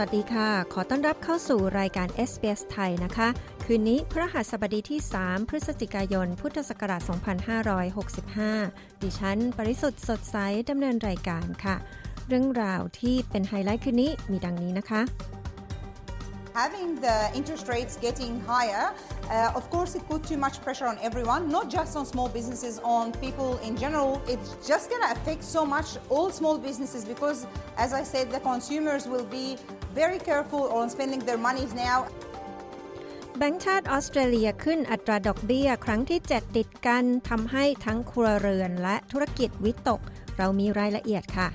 [0.00, 3.28] สวัสดีค่ะ ขอต้อนรับเข้าสู่รายการ SBS ไทยนะคะ
[3.64, 7.02] คืนนี้พระหัสบดีที่ 3 พฤศจิกายน พุทธศักราช
[8.26, 10.36] 2565 ดิฉัน ปริสุทธ์สดใส
[10.70, 11.76] ดำเนินรายการค่ะ
[12.28, 15.00] เรื่องราวที่เป็นไฮไลท์คืนนี้มีดังนี้นะคะ
[16.53, 18.93] Having the interest rates getting higher,
[19.31, 22.79] uh, of course, it put too much pressure on everyone, not just on small businesses,
[22.83, 24.21] on people in general.
[24.27, 28.39] It's just going to affect so much all small businesses because, as I said, the
[28.39, 29.57] consumers will be
[29.95, 31.99] very careful on spending their monies now.
[33.37, 40.01] แบงก์ชาติออสเตรเลียขึ้นอัตราดอกเบี้ยครั้งที่ 7 ติดกันทำให้ทั้งครัวเรือนและธุรกิจวิตก
[40.37, 41.47] เรามีรายละเอียดค่ะ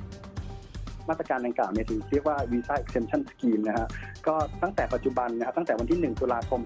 [1.10, 3.88] มาตรการดังกล่าวเนี่ยถือเรียกว่า Visa Exemption Scheme นะฮะ
[4.28, 6.62] ก็ตั้งแต่ปัจจุบันนะครับตั้งแต่วันที่ 1 ตุลาคม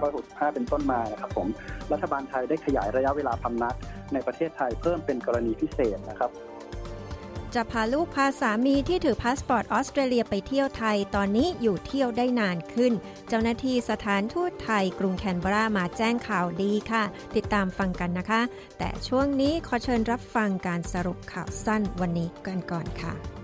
[0.00, 1.46] 2565 เป็นต้นมานะครับผม
[1.92, 3.74] รัฐบาลไทยได้ขยายระยะเวลาพำนัก
[4.12, 6.32] ในประเทศไทยเพิ่มเป็นกรณีพิเศษนะครับ
[7.54, 12.92] จะพาลูกพาสามีที่ถือพาสปอร์ตออสเตรเลียไปเที่ยวไทยตอนนี้อยู่เที่ยวได้นานขึ้น
[13.28, 17.04] เจ้าหน้าที่สถานทูตไทยกรุงแคนเบรามาแจ้งข่าวดีค่ะ
[17.36, 18.40] ติดตามฟังกันนะคะ
[18.78, 23.39] แต่ช่วงนี้ขอเชิญรับฟังการสรุปข่าวสั้นวันนี้กันก่อนค่ะ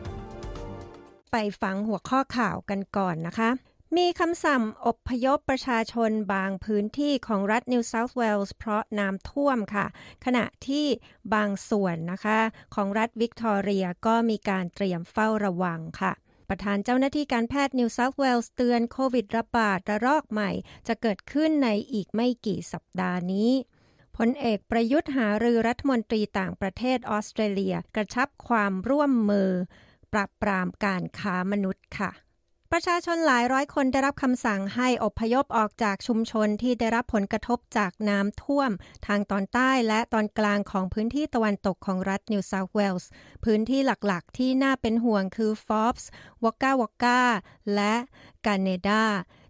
[1.31, 3.51] ไปฟังหัวข้อข่าวกันก่อนนะคะ
[3.97, 9.86] มีคำสั่งอพยพประชาชนบางพื้นที่ของรัฐนิวเซาท์เวลส์เพราะน้ำท่วมค่ะ
[10.25, 10.86] ขณะที่
[11.35, 12.39] บางส่วนนะคะ
[12.75, 16.13] ของรัฐวิกตอเรียก็มีการเตรียมเฝ้าระวังค่ะ
[16.48, 20.51] ประธานเจ้าหน้าที่การแพทย์นิวเซาท์เวลส์เตือนโควิดระบาดระลอกใหม่
[20.89, 23.51] จะเกิดขึ้นในอีกไม่กี่สัปดาห์นี้
[24.17, 29.51] พลเอกประยุทธ์หารือรัฐมนตรีต่างประเทศออสเตรเลีย กระชับความร่วมมือ
[30.12, 32.11] ปราบปรามการค้ามนุษย์ค่ะ
[32.72, 38.70] ประชาชนหลายร้อยคนได้รับคำสั่งให้อพยพออกจากชุมชนที่ได้รับผลกระทบจากน้ำท่วม
[39.06, 43.11] ทางตอนใต้และตอนกลางของพื้นที่ตะวันตกของรัฐนิวเซาท์เวลส์
[43.44, 46.08] พื้นที่หลักๆ ที่น่าเป็นห่วงคือฟอบส์
[46.44, 47.20] วอกกาวอกกา
[47.74, 47.94] และ
[48.46, 49.05] กันเนดาห์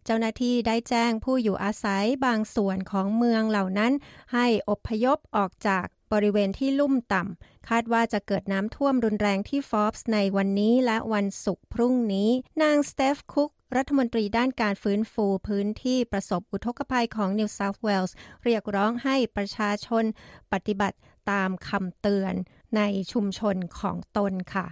[0.05, 3.93] เจ้าหน้าที่ได้แจ้งผู้อยู่อาศัยบางส่วนของเมืองเหล่านั้น
[4.35, 12.31] ให้อพยพออกจากบริเวณที่ลุ่มต่ำ คาดว่าจะเกิดน้ำท่วมรุนแรงที่ฟอบส์ในวันนี้และวันศุกร์พรุ่งนี้
[12.63, 20.05] นางสเตฟคุกรัฐมนตรีด้านการฟื้นฟูพื้นที่ประสบอุทกภัยของนิวเซาท์เวลส์เรียกร้องให้ประชาชน
[20.53, 20.97] ปฏิบัติ
[21.31, 22.35] ตามคำเตือน
[22.77, 22.83] ใน
[23.13, 24.67] ชุมชนของตนค่ะ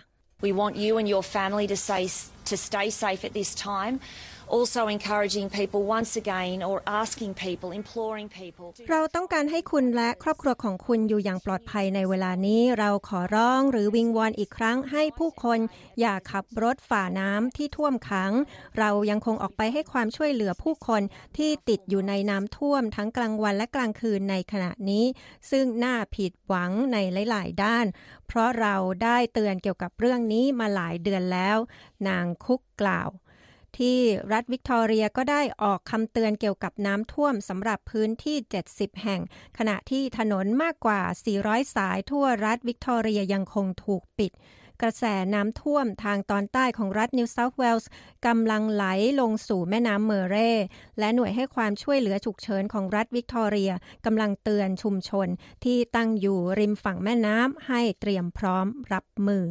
[0.47, 2.03] We want you and your family to, say,
[2.51, 3.95] to stay safe at this time.
[4.49, 8.69] Also encouraging people once again or asking people, imploring people.
[8.91, 15.59] เราต้องการให้คุณและครอบครัวของคุณอยู่อย่างปลอดภัยในเวลานี้ เราขอร้องหรือวิงวอนอีกครั้งให้ผู้คน
[16.01, 18.33] อย่าขับรถฝ่าน้ำที่ท่วมขัง
[18.79, 21.03] เรายังคงออกไปให้ความช่วยเหลือผู้คน
[21.37, 25.05] ที่ติดอยู่ในน้ำท่วมทั้งกลางวันและกลางคืนในขณะนี้
[25.51, 26.97] ซึ่งน่าผิดหวังใน
[27.31, 27.87] หลาย ๆ ด้าน
[28.27, 31.59] เพราะเราได้เตือนเกี่ยวกับเรื่องนี้มาหลายเดือนแล้ว
[32.09, 33.11] นางคุกกล่าว
[33.79, 33.99] ที่
[34.33, 38.37] รัฐวิกตอเรียก็ได้ออกคำเตือนเกี่ยวกับน้ำท่วมสำหรับพื้นที่
[38.71, 39.21] 70 แห่ง
[39.59, 41.01] ขณะที่ถนนมากกว่า
[41.39, 44.33] 400 สายทั่วรัฐวิกตอเรียยังคงถูกปิด
[44.83, 47.91] กระแสน้ำท่วมทางตอนใต้ของรัฐนิวเซาท์เวลส์
[48.27, 48.85] กำลังไหล
[49.21, 50.37] ลงสู่แม่น้ำเมอร์เร
[50.99, 53.73] และหน่วยให้ความช่วยเหลือฉุกเฉินของรัฐวิกตอเรีย
[54.07, 55.29] กำลังเตือนชุมชน
[55.65, 59.45] ที่ตั้งอยู่ริมฝั่งแม่น้ำให้เตรียมพร้อมรับมือ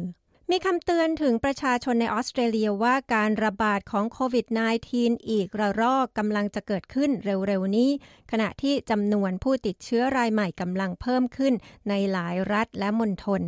[0.50, 4.46] มีคำเตือนถึงประชาชนในออสเตรเลียว่าการระบาดของโควิด
[4.88, 7.90] -19 อีกระลอกกำลังจะเกิดขึ้นเร็วๆนี้
[8.30, 11.54] ขณะที่จำนวนผู้ติดเชื้อรายใหม่กำลังเพิ่มขึ้น
[11.88, 13.42] ในหลายรัฐและมณฑล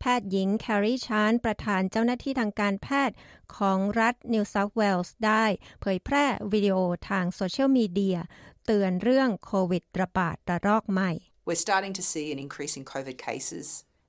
[0.00, 3.16] แพทย์หญิงแครีชานประธานเจ้าหน้าที่ทางการแพทย์
[3.56, 5.44] ของรัฐนิวเซาท์เวลส์ได้
[5.80, 6.76] เผยแพร่วิดีโอ
[7.08, 8.18] ทางโซเชียลมีเดีย
[8.66, 11.12] เตือนเรื่องโควิดระบาดระลอกใหม่
[11.46, 13.66] We're starting to see an increase in COVID cases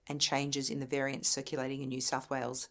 [0.10, 2.68] and changes in the variants circulating in New South Wales,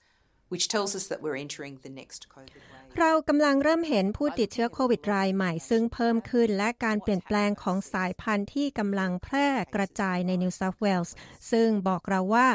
[0.48, 2.78] which tells us that we're entering the next COVID wave.
[2.98, 11.14] เรากำลังเริ่มเห็นผู้ติดเชื้อโควิดรายใหม่ซึ่งเพิ่มขึ้นและการเปลี่ยนแปลงของสายพันธุ์ที่กำลังแพร่กระจายในนิวเซาท์เวลส์
[11.50, 12.48] ซึ่งบอกเราว่า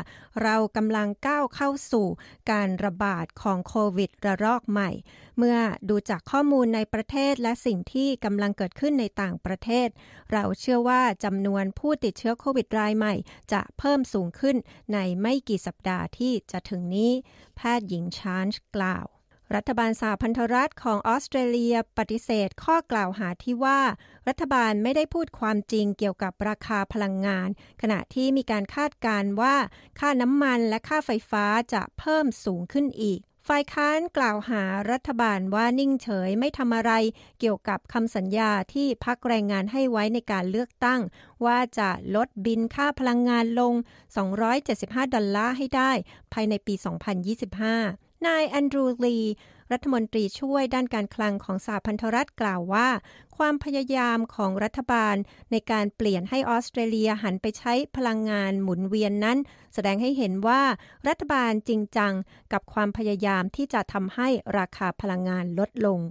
[0.44, 2.08] เรากำลังก้าวเข้าสู่
[2.52, 4.90] การระบาดของโควิดระลอกใหม่
[5.38, 5.58] เมื่อ
[5.90, 9.88] ดูจากข้อมูลในประเทศและสิ่งที่กำลังเกิดขึ้นในต่างประเทศ
[10.32, 13.14] เราเชื่อว่าจำนวนผู้ติดเชื้อโควิดรายใหม่
[13.54, 14.56] จะเพิ่มสูงขึ้น
[14.94, 17.12] ในไม่กี่สัปดาห์ที่จะถึงนี้
[17.56, 19.06] แพทย์หญิงชานช์กล่าว
[19.56, 23.82] รัฐบาลสหพันธรัฐของออสเตรเลียปฏิเสธข้อกล่าวหาที่ว่า
[24.28, 27.50] รัฐบาลไม่ได้พูดความจริงเกี่ยวกับราคาพลังงาน
[27.82, 29.56] ขณะที่มีการคาดการว่า
[30.00, 33.20] ค่าน้ำมันและค่าไฟฟ้าจะเพิ่มสูงขึ้นอีก
[33.50, 36.92] ฝ่ายค้านกล่าวหารัฐบาลว่านิ่งเฉยไม่ทำอะไร
[37.40, 41.02] เกี่ยวกับคำสัญญาที่พักแรงงานให้ไว้ในการเลือกตั้ง
[41.46, 43.74] ว่าจะลดบินค่าพลังงานลง
[44.44, 45.92] 275 ดอลลาร์ให้ได้
[46.34, 46.74] ภายในปี
[47.50, 49.18] 2025 นายแอนดรูลี
[49.72, 52.88] รัฐมนตรีช่วยด้านการคลังของสหพันธรัฐกล่าวว่า
[53.38, 55.16] ความพยายามของรัฐบาล
[55.52, 59.38] ในการเปลี่ยนให้ออสเตรเลียหันไปใช้พลังงานหมุนเวียนนั้น
[59.74, 60.62] แสดงให้เห็นว่า
[61.08, 62.14] รัฐบาลจริงจัง
[62.54, 64.28] กับความพยายามที่จะทำให้
[64.58, 66.02] ราคาพลังงานลดลง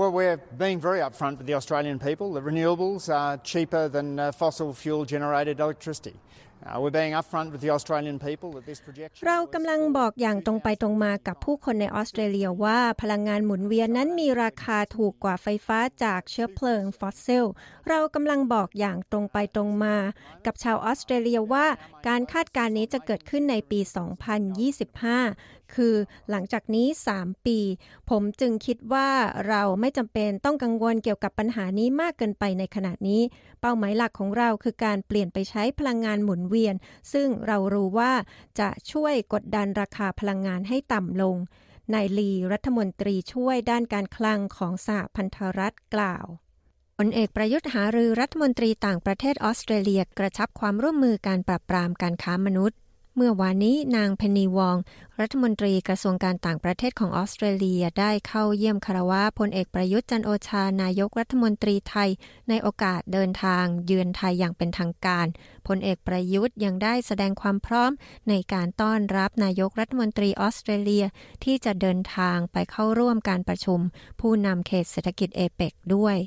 [0.00, 2.26] Well, we're being very upfront with the Australian people.
[2.38, 4.08] The renewables are cheaper than
[4.40, 6.16] fossil fuel generated electricity.
[9.26, 17.44] เรากำลังบอกอย่างตรงไปตรงมากับผู้คนในออสเตรเลียว่าพลังงานหมุนเวียนนั้นมีราคาถูกกว่าไฟฟ้าจากเชื้อเพลิงฟอสซิล
[17.88, 19.96] เรากำลังบอกอย่างตรงไปตรงมา
[20.46, 21.66] กับชาวออสเตรเลียว่า
[22.08, 23.80] การคาดการณ์นี้จะเกิดขึ้นในปี
[24.70, 25.94] 2025 คือ
[26.30, 26.86] หลังจากนี้
[27.16, 27.58] 3 ปี
[28.10, 29.08] ผมจึงคิดว่า
[29.48, 33.22] เราไม่จำเป็นต้องกังวลเกี่ยวกับปัญหานี้มากเกินไปในขณะนี้
[33.60, 36.74] เป้าหมายหลักของเราคือการเปลี่ยนไปใช้พลังงานหมุนเวียน
[37.12, 38.12] ซึ่งเรารู้ว่า
[38.60, 41.36] จะช่วยกดดันราคาพลังงานให้ต่ำลง
[41.94, 46.26] นายลีรัฐมนตรีช่วยด้านการคลังของสหพันธรัฐกล่าว
[46.98, 52.78] พลเอกประยุทธ์หารือรัฐมนตรีต่างประเทศออสเตรเลียกระชับความร่วมมือการปราบปรามการค้ามนุษย์
[53.18, 54.76] เมื่อวานนี้นางเพนนีวอง
[55.20, 62.10] รัฐมนตรีกระทรวงการต่างประเทศของออสเตรเลียได้เข้าเยี่ยมคารวะพลเอกประยุทธ์จันโอชานายกรัฐมนตรีไทย
[62.48, 65.26] ในโอกาสเดินทางเยือนไทยอย่างเป็นทางการ
[65.66, 67.92] พลเอกประยุทธ์ยังได้แสดงความพร้อม
[68.28, 71.04] ในการต้อนรับนายกรัฐมนตรีออสเตรเลีย
[71.44, 73.80] ที่จะเดินทางไปเข้าร่วมการประชุม
[74.20, 76.18] ผู้นำเขตเศรษฐกิจเอเปกด้วย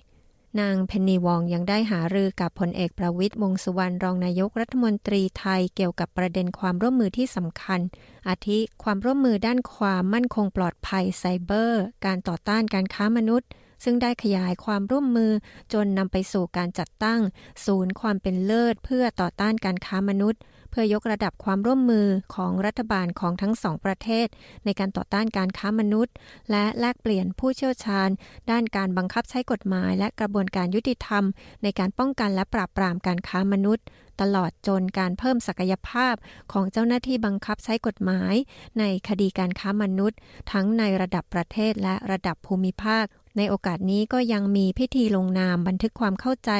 [0.59, 7.79] นางเพนนีวองยังได้หารือกับพลเอกประวิทย์วงสุวรรณรองนายกรัฐมนตรีไทยเกี่ยวกับประเด็นความร่วมมือที่สำคัญ
[8.27, 13.49] อาทิความร่วมมือด้านความมั่นคงปลอดภัยไซเบอร์ การต่อต้านการค้ามนุษย์
[13.83, 15.31] ซึ่งได้ขยายความร่วมมือ
[15.73, 17.21] จนนำไปสู่การจัดตั้ง
[17.65, 24.27] ศูนย์ความเป็นเลิศเพื่อต่อต้านการค้ามนุษย์ เพื่อยกระดับความร่วมมือของรัฐบาลของทั้งสองประเทศ
[24.65, 26.13] ในการต่อต้านการค้ามนุษย์
[26.51, 28.09] และแลกเปลี่ยนผู้เชี่ยวชาญ
[28.51, 31.23] ด้านการบังคับใช้กฎหมาย และกระบวนการยุติธรรม
[31.63, 33.85] ในการป้องกันและปราบปรามการค้ามนุษย์
[34.21, 36.15] ตลอดจนการเพิ่มศักยภาพ
[36.51, 38.33] ของเจ้าหน้าที่บังคับใช้กฎหมาย
[38.79, 40.19] ในคดีการค้ามนุษย์
[40.51, 43.05] ทั้งในระดับประเทศและระดับภูมิภาค
[43.37, 46.51] ในโอกาสนี้ก็ยังมีพิธีลงนามบันทึกความเข้าใจ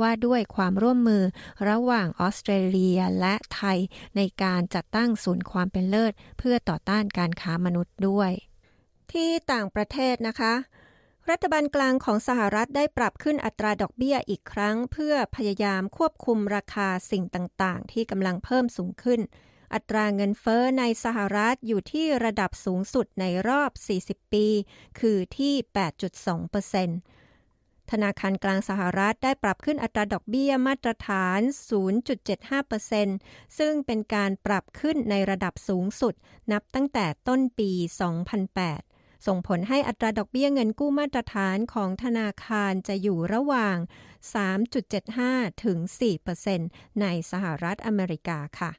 [0.00, 1.22] ว่าด้วยความร่วมมือ
[1.68, 3.78] ระหว่างออสเตรเลียและไทย
[4.16, 8.30] ในการจัดตั้งศูนย์ความเป็นเลิศ เพื่อต่อต้านการค้ามนุษย์ด้วย
[9.12, 10.54] ที่ต่างประเทศนะคะ
[11.30, 19.20] รัฐบาลกลางของสหรัฐได้ปรับขึ้นอัตราดอกเบี้ยอีกครั้ง เพื่อพยายามควบคุมราคาสิ่งต่าง ๆ ที่กำลังเพิ่มสูงขึ้น
[19.74, 23.70] อัตราเงินเฟอ้อในสหรัฐอยู่ที่ระดับสูงสุดในรอบ
[24.04, 24.46] 40 ปี
[25.00, 25.54] คือที่
[27.12, 31.40] 8.2%ธนาคารกลางสหรัฐได้ปรับขึ้นอัตราดอกเบี้ยมาตรฐาน
[32.84, 36.14] 0.75%ซึ่งเป็นการปรับขึ้นในระดับสูงสุด
[36.52, 38.93] นับตั้งแต่ต้นปี 2008
[39.26, 43.76] ส่งผลให้อัตราดอกเบี้ยเงินกู้มาตรฐานของธนาคารจะอยู่ระหว่าง
[44.70, 45.78] 3.75 ถึง
[46.40, 48.70] 4%ในสหรัฐอเมริกาค่ะ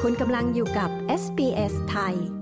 [0.00, 0.90] คุณกำลังอยู่กับ
[1.22, 2.41] SBS ไทย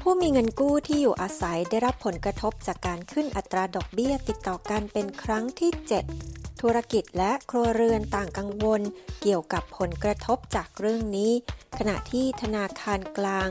[0.00, 8.80] ผู้มีเงินกู้ที่อยู่อาศัยได้รับผลกระทบจากการขึ้นอัตราดอกเบี้ยติดต่อกันเป็นครั้งที่ 7 ธุรกิจและครัวเรือนต่างกังวล
[9.22, 11.32] เกี่ยวกับผลกระทบจากเรื่องนี้
[11.78, 13.48] ขณะที่ธนาคารกลาง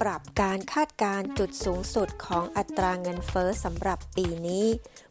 [0.00, 4.66] ปรับการคาดการจุดสูงสุดของอัตราเงินเฟอ้อสำหรับปีนี้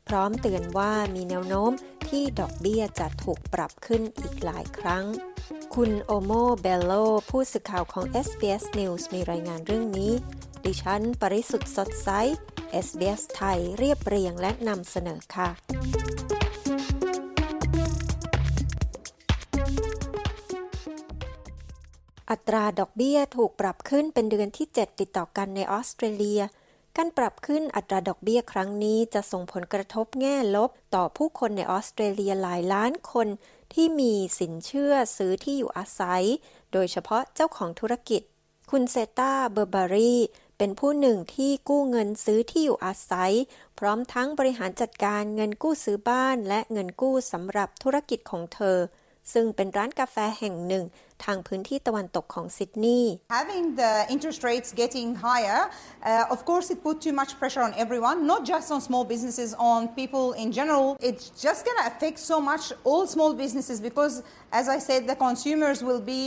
[0.10, 1.72] พร้อมเตือนว่ามีแนวโน้ม
[2.10, 5.06] ที่ดอกเบี้ยจะถูกปรับขึ้นอีกหลายครั้ง
[5.76, 6.94] คุณโอโมเบลโล
[7.30, 10.12] ผู้สื่อข่าวของ SBS News มีรายงานเรื่องนี้
[10.66, 12.10] ดิฉัน ปริสุทธ์สดใส
[12.86, 15.50] SBS ไทยเรียบเรียงและนำเสนอค่ะ
[22.30, 26.42] อัตราดอกเบี้ยถูกปรับขึ้นเป็นเดือนที่ 7 ติดต่อกันในออสเตรเลีย
[27.02, 33.28] การปรับขึ้นอัตราดอกเบี้ยครั้งนี้จะส่งผลกระทบแง่ลบ ต่อผู้คนในออสเตรเลียหลายล้านคน
[33.74, 36.24] ที่มีสินเชื่อซื้อที่อยู่อาศัย
[36.74, 38.22] โดยเฉพาะเจ้าของธุรกิจ
[38.72, 40.16] คุณเซตาเบอร์บารี
[40.58, 43.34] เป็นผู้หนึ่งที่กู้เงินซื้อที่อยู่อาศัย
[43.80, 48.78] พร้อมทั้งบริหารจัดการเงินกู้ซื้อบ้านและเงินกู้สำหรับธุรกิจของเธอ
[49.34, 50.86] ซึ่งเป็นร้านกาแฟแห่งหนึ่ง
[51.24, 55.60] ทางพื้นที่ตะวันตกของซิดนีย์ Having the interest rates getting higher,
[56.10, 59.50] uh, of course, it put too much pressure on everyone, not just on small businesses,
[59.72, 60.88] on people in general.
[61.10, 64.14] It's just going to affect so much all small businesses because,
[64.60, 66.22] as I said, the consumers will be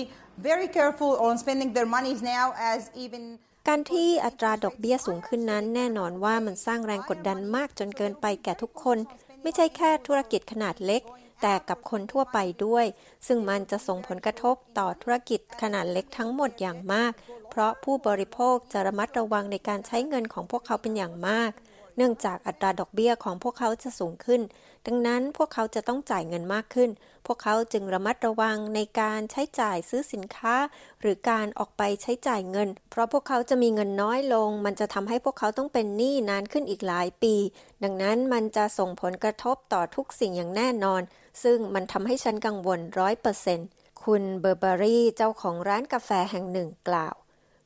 [0.50, 3.23] very careful on spending their monies now as even
[3.68, 8.99] การที่อัตราดอกเบี้ยสูงขึ้นนั้นแน่นอนว่ามันสร้างแรงกดดันมากจนเกินไปแก่ทุกคน
[9.42, 11.02] ไม่ใช่แค่ธุรกิจขนาดเล็ก
[11.42, 12.87] แต่กับคนทั่วไปด้วย
[13.26, 17.12] ซึ่งมันจะส่งผลกระทบต่อธุรกิจขนาดเล็กทั้งหมดอย่างมาก
[17.50, 21.52] เพราะผู้บริโภคจะระมัดระวังในการใช้เงินของพวกเขาเป็นอย่างมาก
[21.96, 24.42] เนื่องจากอัตราดอกเบี้ยของพวกเขาจะสูงขึ้น
[24.87, 26.90] ดังนั้นพวกเขาจะต้องจ่ายเงินมากขึ้น
[27.26, 30.54] พวกเขาจึงระมัดระวังในการใช้จ่ายซื้อสินค้า
[31.00, 37.34] หรือการออกไปใช้จ่ายเงิน เพราะพวกเขาจะมีเงินน้อยลง มันจะทำให้พวกเขาต้องเป็นหนี้นานขึ้นอีกหลายปี
[37.82, 41.02] ดังนั้นมันจะส่งผลกระทบต่อทุกสิ่งอย่างแน่นอน
[41.42, 43.68] ซึ่งมันทำให้ฉันกังวลร้อยเปอร์เซ็นต์
[44.04, 47.14] คุณเบอร์บารี่เจ้าของร้านกาแฟแห่งหนึ่งกล่าว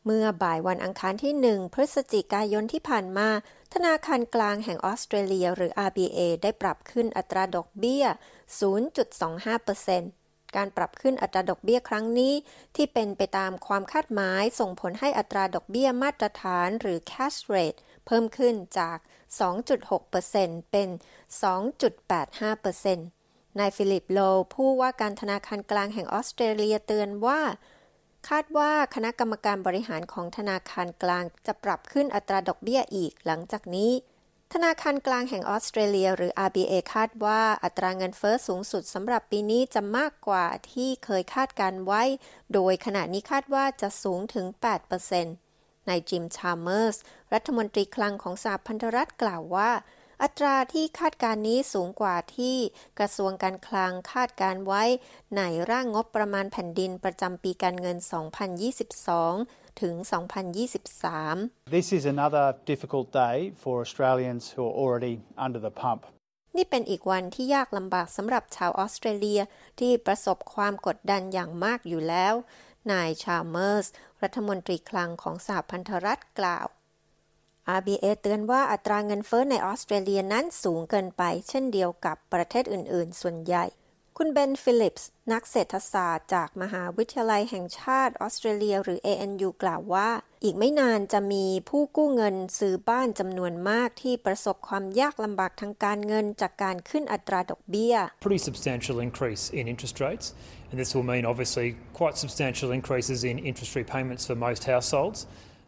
[0.09, 3.29] เมื่อบ่ายวันอังคารที่ 1 พฤศจิกายนที่ผ่านมา
[3.75, 8.05] ธนาคารกลางแห่งออสเตรเลียหรือ RBA ได้ปรับขึ้นอัตราดอกเบี้ย
[9.71, 12.35] 0.25%การปรับขึ้นอัตราดอกเบี้ยครั้งนี้
[12.77, 18.99] ที่เป็นไปตามความคาดหมายส่งผลให้อัตราดอกเบี้ยมาตรฐานหรือ cash rate เพิ่มขึ้นจาก
[19.85, 20.89] 2.6%เป็น
[22.45, 24.19] 2.85%นายฟิลิปโล
[24.55, 27.41] ผู้ว่าการธนาคารกลางแห่งออสเตรเลียเตือนว่า
[28.29, 33.93] คาดว่าคณะกรรมการบริหารของธนาคารกลางจะปรับขึ้นอัตราดอกเบี้ยอีกหลังจากนี้
[34.53, 42.03] ธนาคารกลางแห่งออสเตรเลีย หรือ RBA คาดว่าอัตราเงินเฟอ้อสูงสุดสำหรับปีนี้จะมากกว่าที่เคยคาดการไว้
[42.55, 44.47] โดยขณะนี้คาดว่าจะสูงถึง
[45.17, 46.97] 8%นายจิมชาร์เมอร์ส
[47.33, 49.71] รัฐมนตรีคลังของสหพันธรัฐกล่าวว่า
[50.23, 52.57] อัตราที่คาดการนี้สูงกว่าที่
[52.99, 54.83] กระทรวงการคลังคาดการไว้
[55.37, 57.97] ในร่างงบประมาณแผ่นดินประจำปีการเงิน
[59.09, 59.95] 2022 ถึง
[60.85, 65.15] 2023 This is another difficult day for Australians who are already
[65.47, 66.03] under the pump.
[66.57, 69.41] นี่เป็นอีกวันที่ยากลำบากสำหรับชาวออสเตรเลีย
[69.81, 72.35] ที่ประสบความกดดันอย่างมากอยู่แล้ว
[72.93, 73.87] นายชาร์เมอร์ส
[74.23, 76.67] รัฐมนตรีคลังของสหพันธรัฐกล่าว
[77.79, 83.67] RBA เตือนว่าอัตราเงินเฟ้อในออสเตรเลียนั้นสูงเกินไป เช่นเดียวกับประเทศอื่น ๆ ส่วนใหญ่
[84.21, 90.09] คุณเบนฟิลิปส์ นักเศรษฐศาสตร์จากมหาวิทยาลัยแห่งชาติออสเตรเลีย หรือ ANU กล่าวว่า
[90.45, 97.95] อีกไม่นานจะมีผู้กู้เงินซื้อบ้านจำนวนมากที่ประสบความยากลำบากทางการเงินจากการขึ้นอัตราดอกเบี้ย
[98.27, 100.27] Pretty substantial increase in interest rates
[100.71, 101.69] and this will mean obviously
[102.01, 105.19] quite substantial increases in interest repayments for most households.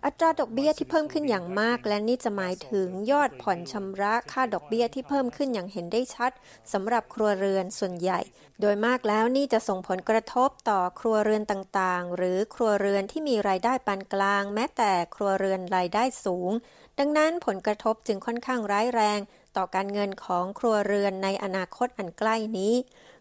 [0.05, 6.33] อัตราดอกเบี้ยที่เพิ่มขึ้นอย่างมาก และนี่จะหมายถึงยอดผ่อนชำระค่าดอกเบี้ยที่เพิ่มขึ้นอย่างเห็นได้ชัด
[6.73, 8.21] สำหรับครัวเรือนส่วนใหญ่
[8.61, 16.50] โดยมากแล้วนี่จะส่งผลกระทบต่อครัวเรือนต่างๆ หรือครัวเรือนที่มีรายได้ปานกลาง แม้แต่ครัวเรือนรายได้สูง
[16.99, 19.21] ดังนั้นผลกระทบจึงค่อนข้างร้ายแรง
[19.57, 22.75] ต่อการเงินของครัวเรือนในอนาคตอันใกล้นี้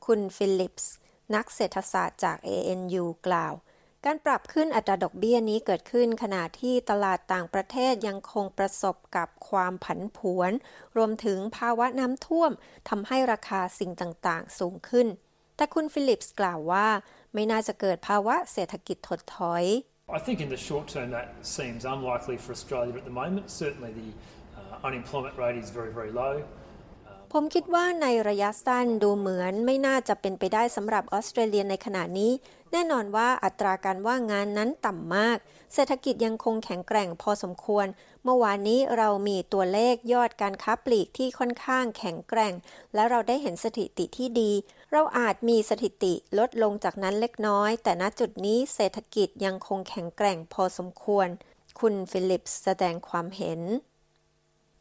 [0.06, 0.94] คุณฟิลิปส์
[1.36, 3.54] นักเศรษฐศาสตร์จาก ANU กล่าว
[4.06, 10.52] การปรับขึ้นอัตราดอกเบี้ยนี้เกิดขึ้นขณะที่ตลาดต่างประเทศยังคงประสบกับความผันผวน
[10.98, 12.52] รวมถึงภาวะน้ำท่วม
[12.90, 15.08] ทำให้ราคาสิ่งต่างๆ สูงขึ้น
[15.56, 16.88] แต่คุณฟิลิปส์กล่าวว่า
[17.34, 19.66] ไม่น่าจะเกิดภาวะเศรษฐกิจถดถอย
[20.20, 21.28] I think in the short term that
[21.58, 23.46] seems unlikely for Australia at the moment.
[23.64, 24.10] Certainly the
[24.60, 26.36] uh, unemployment rate is very, very low.
[27.34, 32.32] ผมคิดว่าในระยะสั้นดูเหมือนไม่น่าจะเป็นไปได้สำหรับออสเตรเลียในขณะนี้
[32.72, 35.38] แน่นอนว่าอัตราการว่างงานนั้นต่ำมาก
[35.74, 37.88] เศรษฐกิจยังคงแข็งแกร่งพอสมควร
[38.24, 42.54] เมื่อวานนี้เรามีตัวเลขยอดการค้าปลีกที่ค่อนข้างแข็งแกร่ง
[42.94, 44.52] และเราได้เห็นสถิติที่ดี
[44.92, 51.28] เราอาจมีสถิติลดลงจากนั้นเล็กน้อย แต่ณจุดนี้เศรษฐกิจยังคงแข็งแกร่งพอสมควร
[51.80, 53.62] คุณฟิลิปส์แสดงความเห็น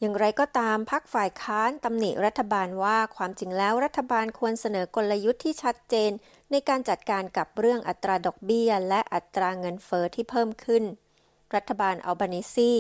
[0.01, 6.11] อย่างไรก็ตามพักฝ่ายค้านตำหนิรัฐบาลว่าความจริงแล้วรัฐบาลควรเสนอกลยุทธ์ที่ชัดเจน
[6.51, 10.85] ในการจัดการกับเรื่องอัตราดอกเบี้ย และอัตราเงินเฟอ้อที่เพิ่มขึ้น
[11.55, 12.73] รัฐบาลอัลบานิซี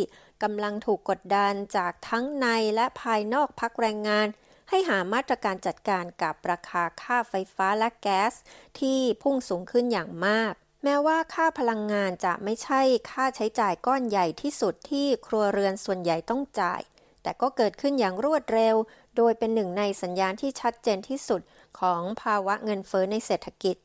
[0.42, 4.26] กำลังถูกกดดันจากทั้งในและภายนอกพักแรงงาน
[4.70, 8.32] ให้หามาตรการจัดการกับราคาค่าไฟฟ้าและแก๊ส
[8.80, 10.52] ที่พุ่งสูงขึ้นอย่างมาก
[10.85, 12.80] แม้ว่าค่าพลังงานจะไม่ใช่
[13.11, 16.80] ค่าใช้จ่ายก้อนใหญ่ที่สุดที่ครัวเรือนส่วนใหญ่ต้องจ่าย
[17.26, 18.76] แต่ก็เกิดขึ้นอย่างรวดเร็ว
[19.16, 21.40] โดยเป็นหนึ่งในสัญญาณที่ชัดเจนที่สุด
[21.80, 23.76] ของภาวะเงินเฟ้อในเศรษฐกิจ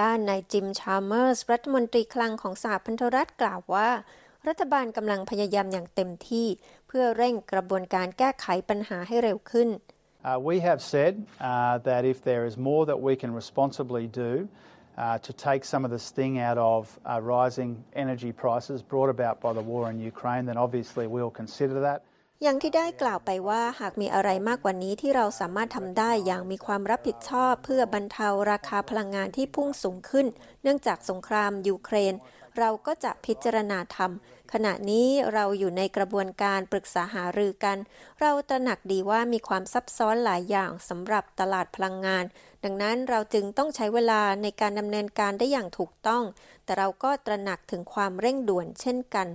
[0.00, 3.90] ด้านนายจิม ชาร์เมอร์ส รัฐมนตรีคลังของสหพันธรัฐกล่าวว่า
[4.48, 6.46] รัฐบาลกำลังพยายามอย่างเต็มที่
[6.88, 9.68] เพื่อเร่งกระบวนการแก้ไขปัญหาให้เร็วขึ้น
[10.24, 14.32] Uh, we have said uh, that if there is more that we can responsibly do
[14.98, 17.70] uh, to take some of the sting out of uh, rising
[18.04, 22.00] energy prices brought about by the war in Ukraine, then obviously we'll consider that.
[22.44, 30.26] อย่างที่ได้กล่าวไปว่าหากมีอะไรมากกว่านี้ที่เราสามารถทำได้อย่างมีความรับผิดชอบเพื่อบรรเทาราคาพลังงานที่พุ่งสูงขึ้น
[30.62, 32.14] เนื่องจากสงครามยูเครน
[32.58, 37.78] เราก็จะพิจารณาทำขณะนี้เราอยู่ในกระบวนการปรึกษาหารือกัน
[38.20, 42.24] เราตระหนักดีว่ามีความซับซ้อนหลายอย่างสำหรับตลาดพลังงาน
[42.64, 46.22] ดังนั้นเราจึงต้องใช้เวลาในการดำเนินการได้อย่างถูกต้อง
[46.64, 49.28] แต่เราก็ตระหนักถึงความเร่งด่วนเช่นกัน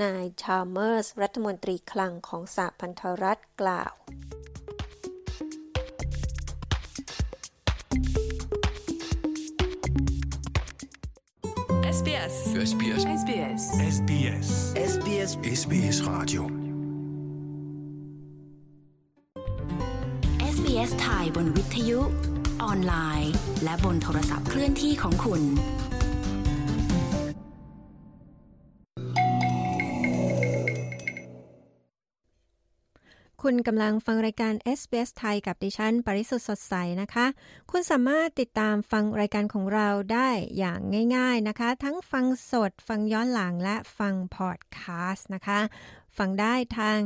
[0.00, 3.92] นายชาร์เมอร์ส รัฐมนตรีคลังของสหพันธรัฐกล่าว
[11.96, 12.34] SBS
[12.70, 13.62] SBS SBS
[13.96, 14.48] SBS
[14.92, 16.42] SBS SBS Radio
[20.54, 22.00] SBS ไทยบนวิทยุ
[22.62, 23.32] ออนไลน์
[23.64, 25.42] และบนโทรศัพท์เคลื่อนที่ของคุณ
[33.48, 37.26] คุณกำลังฟังรายการ SBS ไทยกับดิฉัน ปริสุทธ์สดใสนะคะ
[37.70, 40.78] คุณสามารถติดตามฟังรายการของเราได้อย่าง
[41.16, 44.78] ง่ายๆนะคะ ทั้งฟังสด ฟังย้อนหลังและฟังพอดแค
[45.12, 45.60] สต์นะคะ
[46.18, 46.98] ฟังได้ทาง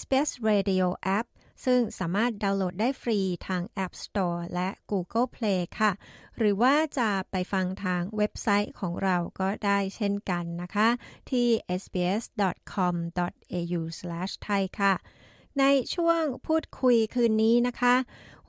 [0.00, 0.84] SBS Radio
[1.16, 1.26] App
[1.64, 5.92] ซึ่งสามารถดาวน์โหลดได้ฟรีทาง App Store และ Google Play ค่ะ
[6.38, 10.88] หรือว่าจะไปฟังทางเว็บไซต์ของเราก็ได้เช่นกันนะคะ
[11.30, 11.46] ที่
[11.82, 14.94] sbs.com.au/thai ค่ะ
[15.58, 17.94] ในช่วงพูดคุยคืนนี้นะคะ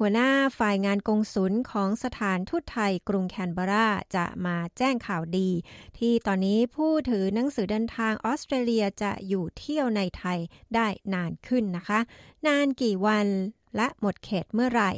[0.04, 5.50] หัวหน้าฝ่ายงานกงสุลของสถานทูตไทยกรุงแคนเบราจะมาแจ้งข่าวดี
[5.98, 10.40] ที่ตอนนี้ผู้ถือหนังสือเดินทางออสเตรเลียจะอยู่เที่ยวในไทย
[10.76, 12.00] ได้นานขึ้นนะคะ
[12.48, 13.28] นานกี่วัน
[13.76, 14.92] และหมดเขตเมื่อไหร่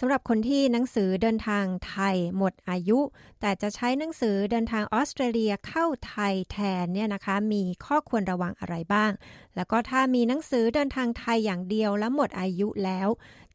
[0.00, 2.98] สำหรับคนที่หนังสือเดินทางไทยหมดอายุ
[3.40, 9.12] แต่จะใช้หนังสือเดินทางออสเตรเลียเข้าไทยแทนเนี่ยนะคะ มีข้อควรระวังอะไรบ้าง
[9.56, 13.08] แล้วก็ถ้ามีหนังสือเดินทางไทยอย่างเดียวแล้วหมดอายุแล้ว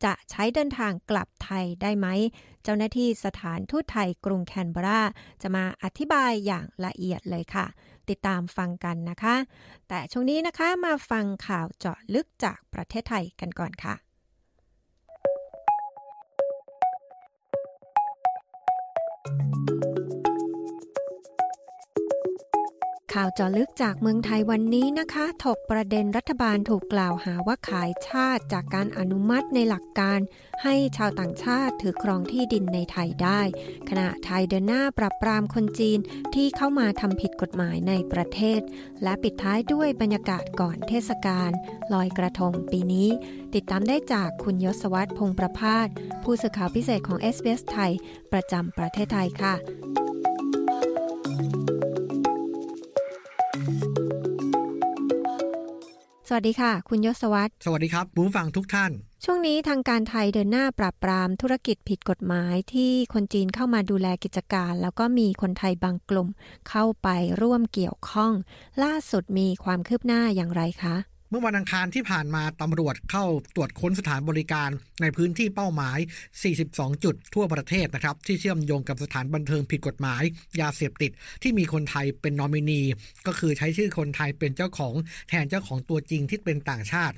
[0.03, 2.07] จะใช้เดินทางกลับไทยได้ไหม
[2.63, 5.01] เจ้าหน้าที่สถานทูตไทยกรุงแคนเบรา
[5.41, 7.65] จะมาอธิบายอย่างละเอียดเลยค่ะ
[8.09, 9.35] ติดตามฟังกันนะคะ
[9.87, 13.95] แต่ช่วงนี้นะคะมาฟังข่าวเจาะลึกจากประเทศไทยกันก่อนค่ะ
[23.13, 30.19] ข่าวจาะลึกจากเมืองไทยวันนี้นะคะ ถกประเด็นรัฐบาลถูกกล่าวหาว่าขายชาติจากการอนุมัติในหลักการ
[30.63, 33.41] ให้ชาวต่างชาติถือครองที่ดินในไทยได้
[33.89, 35.99] ขณะไทยเดินหน้าปรับปรามคนจีน
[36.35, 38.59] ที่เข้ามาทำผิดกฎหมายในประเทศ
[39.03, 41.51] และปิดท้ายด้วยบรรยากาศก่อนเทศกาล
[41.93, 43.09] ลอยกระทงปีนี้
[43.55, 45.87] ติดตามได้จากคุณยศวัตรพงประพาส
[46.23, 47.91] ผู้สื่อข่าวพิเศษของ s อ s ไทย
[48.31, 49.55] ประจำประเทศไทยค่ะ
[56.33, 58.91] วัสดีค่ะ คุณยศวัตรสวัสดีครับผู้ฟังทุกท่าน
[59.23, 66.27] ช่วงนี้ทางการไทยเดินหน้าปราบปรามธุรกิจผิดกฎหมายที่คนจีนเข้ามาดูแลกิจการ แล้วก็มีคนไทยบางกลุ่ม
[66.69, 67.07] เข้าไป
[67.41, 68.33] ร่วมเกี่ยวข้อง
[68.83, 74.69] ล่าสุดมีความคืบหน้าอย่างไรคะเมื่อวันอังคารที่ผ่านมาตำรวจเข้าตรวจค้นสถานบริการ
[75.01, 75.97] ในพื้นที่เป้าหมาย
[76.51, 80.23] 42 จุดทั่วประเทศนะครับที่เชื่อมโยงกับสถานบันเทิงผิดกฎหมาย
[80.61, 82.81] ยาเสพติดที่มีคนไทยเป็นนอมินี
[83.27, 84.93] ก็คือใช้ชื่อคนไทยเป็นเจ้าของ
[85.29, 87.15] แทนเจ้าของตัวจริงที่เป็นต่างชาติ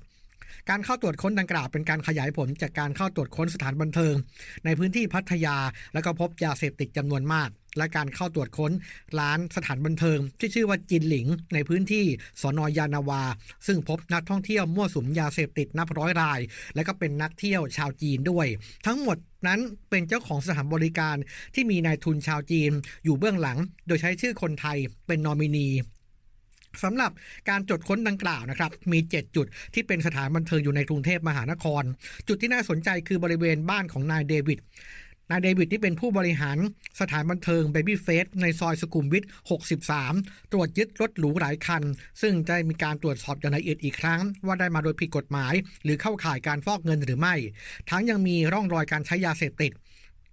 [0.69, 4.15] การเข้าตรวจค้นดังกล่าวเป็นการขยายผลจากการเข้าตรวจค้นสถานบันเทิง
[4.65, 5.57] ในพื้นที่พัทยา
[5.93, 8.71] แล้วก็พบยาเสพติดจำนวนมาก และการเข้าตรวจค้น
[9.19, 12.05] ร้านสถานบันเทิง ที่ชื่อว่าจินหลิง ในพื้นที่
[12.41, 13.23] สอนอยานาวา
[13.67, 16.39] ซึ่งพบนักท่องเที่ยวมั่วสุมยาเสพติดนับร้อยราย
[16.75, 18.47] และก็เป็นนักเที่ยวชาวจีนด้วย
[18.85, 19.59] ทั้งหมดนั้น
[19.89, 21.15] เป็นเจ้าของสถานบริการ
[21.55, 22.71] ที่มีนายทุนชาวจีน
[23.03, 23.57] อยู่เบื้องหลัง
[23.87, 25.69] โดยใช้ชื่อคนไทยเป็นนอมินี
[26.83, 27.11] สำหรับ
[27.49, 31.83] การจดค้นดังกล่าวนะครับ มี 7 จุดที่เป็นสถานบันเทิงอยู่ในกรุงเทพมหานคร
[32.27, 34.59] จุดที่น่าสนใจคือบริเวณบ้านของนายเดวิด
[35.29, 36.57] นายเดวิดที่เป็นผู้บริหาร
[36.99, 39.23] สถานบันเทิงเบบี้เฟสในซอยสุขุมวิท
[39.89, 41.83] 63 ตรวจยึดรถหรูหลายคัน
[42.21, 47.35] ซึ่งจะมีการตรวจสอบอย่างละเอียดอีกครั้ง ว่าได้มาโดยผิดกฎหมาย หรือเข้าข่ายการฟอกเงินหรือไม่
[47.89, 49.71] ทั้งยังมีร่องรอยการใช้ยาเสพติด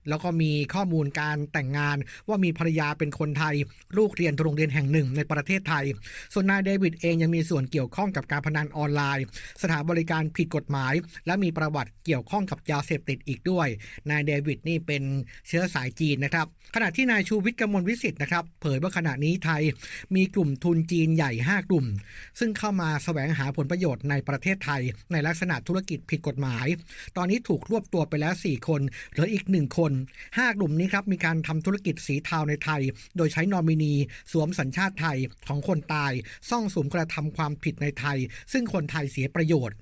[0.08, 1.96] แล้วก็มีข้อมูลการแต่งงาน
[2.28, 3.54] ว่ามีภรรยาเป็นคนไทย
[3.96, 5.84] ลูกเรียนโรงเรียนแห่งหนึ่งในประเทศไทย
[6.32, 9.24] ส่วนนายเดวิดเองยังมีส่วนเกี่ยวข้องกับการพนันออนไลน์
[9.62, 10.94] สถานบริการผิดกฎหมาย
[11.26, 13.68] และมีประวัติเกี่ยวข้องกับยาเสพติดอีกด้วย
[14.10, 15.02] นายเดวิดนี่เป็น
[15.48, 19.62] เชื้อสายจีนนะครับ ขณะที่นายชูวิทย์กมลวิสิทธ์นะครับเผยว่าขณะนี้ไทย
[20.14, 21.86] มีกลุ่มทุนจีนใหญ่ 5 กลุ่ม
[22.38, 26.66] ซึ่งเข้ามาแสวงหาผลประโยชน์ในประเทศไทย ในลักษณะธุรกิจผิดกฎหมาย
[27.16, 32.82] ตอนนี้ถูกรวบตัวไปแล้ว 4 คนเหลืออีก 1 คน5 กลุ่มนี้ครับมีการทำธุรกิจสีเทาในไทย
[33.16, 33.94] โดยใช้นอมินี
[34.32, 36.12] สวมสัญชาติไทยของคนตาย
[36.50, 38.18] ซ่องสุมกระทำความผิดในไทย
[38.52, 39.76] ซึ่งคนไทยเสียประโยชน์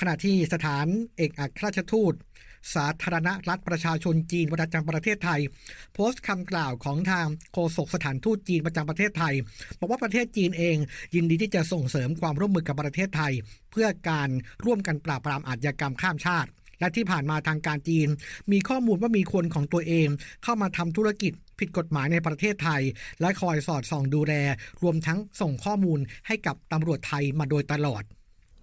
[0.00, 0.86] ขณะที่สถาน
[1.16, 2.14] เอกอัครราชทูต
[2.74, 5.40] สาธารณรัฐประชาชนจีนประจำประเทศไทย
[5.94, 9.34] โพสต์คำกล่าวของทางโฆษกสถานทูตจีนประจำประเทศไทย
[9.78, 10.76] บอกว่าประเทศจีนเอง
[11.14, 13.32] ยินดีที่จะส่งเสริมความร่วมมือกับประเทศไทย
[13.70, 14.30] เพื่อการ
[14.64, 18.08] ร่วมกันปราบปรามอาชญากรรมข้ามชาติ และที่ผ่านมาทางการจีน
[18.52, 20.08] มีข้อมูลว่ามีคนของตัวเอง
[20.42, 22.82] เข้ามาทำธุรกิจผิดกฎหมายในประเทศไทย
[23.20, 24.34] และคอยสอดส่องดูแล
[24.82, 28.02] รวมทั้งส่งข้อมูลให้กับตำรวจไทยมาโดยตลอด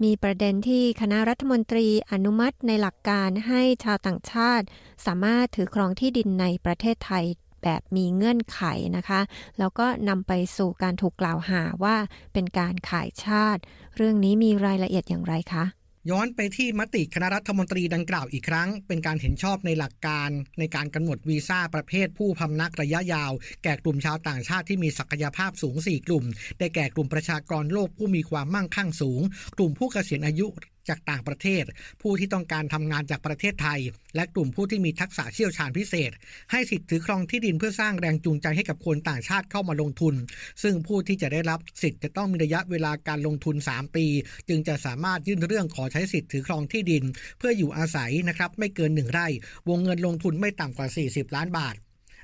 [0.04, 4.66] มีประเด็นที่คณะรัฐมนตรีอนุมัติในหลักการให้ชาวต่างชาติ
[5.06, 7.26] สามารถถือครองที่ดินในประเทศไทย
[7.64, 8.62] แบบมีเงื่อนไข
[8.98, 9.22] นะคะ
[9.60, 11.96] แล้วก็นำไปสู่การถูกกล่าวหาว่า
[12.34, 13.62] เป็นการขายชาติ
[13.96, 15.64] เรื่องนี้มีรายละเอียดอย่างไรคะ
[16.10, 23.32] ย้อนไปที่มติคณะรัฐมนตรีดังกล่าวอีกครั้ง เป็นการเห็นชอบในหลักการในการกำหนดวีซ่าประเภทผู้พำนักระยะยาว
[23.64, 26.26] แก่กลุ่มชาวต่างชาติที่มีศักยภาพสูง 4 กลุ่ม
[26.60, 29.22] ได้แก่กลุ่มประชากรโลกผู้มีความมั่งคั่งสูง
[29.58, 30.48] กลุ่มผู้เกษียณอายุ
[30.90, 31.64] จากต่างประเทศ
[32.02, 33.80] ผู้ที่ต้องการทำงานจากประเทศไทย
[34.16, 36.12] และกลุ่มผู้ที่มีทักษะเชี่ยวชาญพิเศษ
[36.52, 40.16] ให้สิทธิ์ถือครองที่ดินเพื่อสร้างแรงจูงใจให้กับคนต่างชาติเข้ามาลงทุน
[40.64, 44.06] ซึ่งผู้ที่จะได้รับสิทธิ์จะต้องมีระยะเวลาการลงทุน 3 ปี
[44.50, 47.04] จึงจะสามารถยื่นเรื่องขอใช้สิทธิ์ถือครองที่ดิน
[47.38, 49.28] เพื่ออยู่อาศัยนะครับไม่เกิน1ไร่
[49.68, 51.76] วงเงินลงทุนไม่ต่ำกว่า 40 ล้านบาท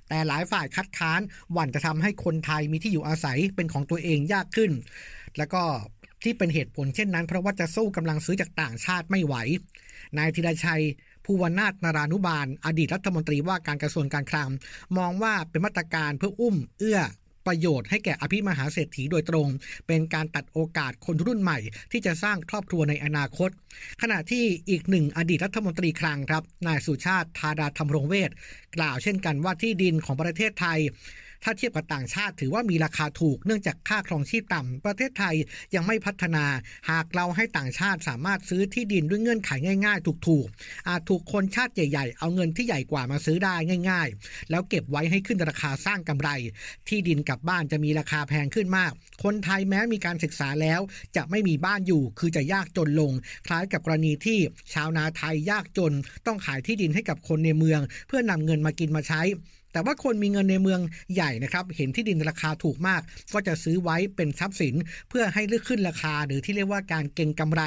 [0.09, 1.21] แต่หลายฝ่ายคัดค้าน
[1.51, 4.71] หวั่นจะทำให้คนไทยมีที่อยู่อาศัยเป็นของตัวเองยากขึ้น
[5.37, 5.63] แล้วก็
[6.23, 9.35] ที่เป็นเหตุผลเช่นนั้น เพราะว่าจะสู้กำลังซื้อจากต่างชาติไม่ไหว
[10.17, 10.83] นายธีรชัย
[11.25, 14.49] ภูวนาถนารานุบาล อดีตรัฐมนตรีว่าการกระทรวงการคลัง
[14.97, 16.99] มองว่าเป็นมาตรการเพื่ออุ้มเอื้อ
[17.47, 19.47] ประโยชน์ให้แก่อภิมหาเศรษฐีโดยตรง
[19.87, 21.59] เป็นการตัดโอกาสคนรุ่นใหม่
[21.91, 23.49] ที่จะสร้างครอบครัวในอนาคต
[24.01, 28.31] ขณะที่อีกหนึ่งอดีตรัฐมนตรีคลังครับ นายสุชาติธาดาธรรมรงเวท
[28.75, 30.79] กล่าวเช่นกันว่าที่ดินของประเทศไทย
[31.43, 35.35] ถ้าเทียบกับต่างชาติถือว่ามีราคาถูกเนื่องจากค่าครองชีพต่ำประเทศไทย
[35.75, 36.45] ยังไม่พัฒนา
[36.89, 39.51] หากเราให้ต่างชาติสามารถซื้อที่ดินด้วยเงื่อนไข
[39.85, 43.55] ง่าย ๆ ถูกๆ อาจถูกคนชาติใหญ่ ๆ เอาเงินที่ใหญ่กว่ามาซื้อได้
[43.89, 46.29] ง่าย ๆ แล้วเก็บไว้ให้ขึ้นราคาสร้างกำไร
[46.87, 48.91] ที่ดินกับบ้านจะมีราคาแพงขึ้นมาก
[49.23, 50.79] คนไทยแม้มีการศึกษาแล้ว
[51.15, 53.11] จะไม่มีบ้านอยู่คือจะยากจนลง
[53.47, 54.39] คล้ายกับกรณีที่
[54.73, 55.93] ชาวนาไทยยากจน
[56.25, 59.21] ต้องขายที่ดินให้กับคนในเมือง เพื่อนำเงินมากินมาใช้
[59.73, 60.79] แต่ว่าคนมีเงินในเมือง
[61.13, 63.01] ใหญ่นะครับเห็นที่ดินราคาถูกมาก
[63.33, 64.75] ก็จะซื้อไว้เป็นทรัพย์สิน
[65.09, 67.61] เพื่อให้เลือกขึ้นราคาหรือที่เรียกว่าการเก็งกำไร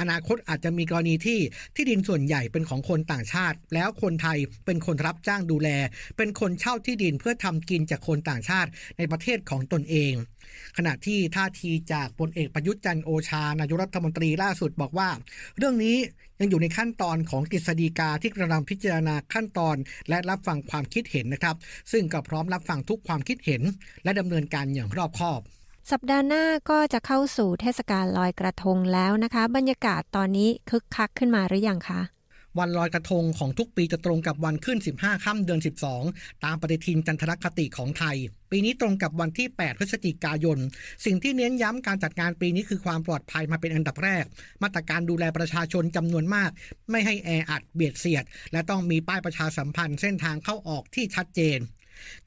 [0.00, 1.40] อนาคตอาจจะมีกรณีที่
[1.76, 5.68] ที่ดินส่วนใหญ่เป็นของคนต่างชาติ แล้วคนไทยเป็นคนรับจ้างดูแล
[6.16, 10.14] เป็นคนเช่าที่ดินเพื่อทำกินจากคนต่างชาติในประเทศของตนเอง
[10.76, 15.08] ขณะที่ท่าทีจากพลเอกประยุทธ์จันทร์โอชานายกรัฐมนตรีล่าสุดบอกว่า
[15.58, 15.96] เรื่องนี้
[16.42, 19.76] ยังอยู่ในขั้นตอนของกฤษฎีกาที่กำลังพิจารณาขั้นตอน
[20.08, 21.56] และรับฟังความคิดเห็นนะครับ
[21.92, 23.62] ซึ่งก็พร้อมรับฟังทุกความคิดเห็น
[24.04, 25.40] และดำเนินการอย่างรอบคอบ
[25.90, 32.00] สัปดาห์หน้าก็จะเข้าสู่เทศกาลลอยกระทงแล้วนะคะ บรรยากาศตอนนี้คึกคักขึ้นมาหรือยังคะ
[32.58, 35.60] วันลอยกระทงของทุกปีจะตรงกับวันขึ้น 15 ค่ำเดือน
[36.00, 38.16] 12 ตามปฏิทินจันทรคติของไทย
[38.50, 40.58] ปีนี้ตรงกับวันที่ 8 พฤศจิกายน
[41.04, 44.24] สิ่งที่เน้นย้ำการจัดงานปีนี้คือความปลอดภัยมาเป็นอันดับแรก
[44.62, 46.50] มาตรการดูแลประชาชนจำนวนมาก
[46.90, 51.58] ไม่ให้แออัดเบียดเสียด และต้องมีป้ายประชาสัมพันธ์เส้นทางเข้าออกที่ชัดเจน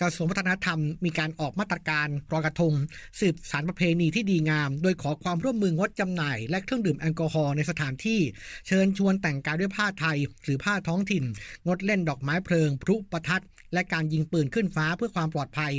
[0.01, 2.73] กระทรวงวัฒนธรรมมีการออกมาตรการรอยกระทง
[3.19, 8.19] สืบสารประเพณีที่ดีงาม โดยขอความร่วมมืองดจำหน่าย และเครื่องดื่มแอลกอฮอล์ในสถานที่
[8.67, 11.23] เชิญชวนแต่งกายด้วยผ้าไทย หรือผ้าท้องถิ่น
[11.67, 15.73] งดเล่นดอกไม้เพลิง พลุประทัด และการยิงปืนขึ้นฟ้าเพื่อความปลอดภัย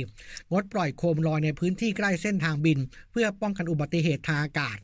[0.51, 2.79] งดปล่อยโคมลอยในพื้นที่ใกล้เส้นทางบิน
[3.11, 4.77] เพื่อป้องกันอุบัติเหตุทางอากาศ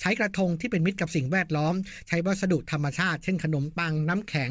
[0.00, 1.74] ใช้กระทงที่เป็นมิตรกับสิ่งแวดล้อม
[2.08, 4.50] ใช้วัสดุธรรมชาติ เช่นขนมปัง น้ำแข็ง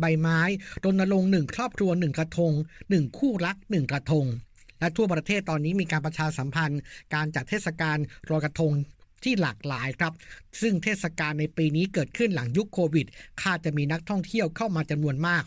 [0.00, 0.40] ใบไม้
[0.84, 2.52] รณรงค์หนึ่งครอบครัวหนึ่งกระทง
[2.90, 4.26] หนึ่งคู่รักหนึ่งกระทง
[4.80, 6.80] และทั่วประเทศตอนนี้มีการประชาสัมพันธ์
[7.14, 7.98] การจัดเทศกาล
[8.30, 8.72] ลอยกระทง
[9.24, 10.12] ที่หลากหลายครับ
[10.60, 13.06] ซึ่งเทศกาลในปีนี้เกิดขึ้นหลังยุคโควิด
[13.42, 15.44] คาดจะมีนักท่องเที่ยวเข้ามาจำนวนมาก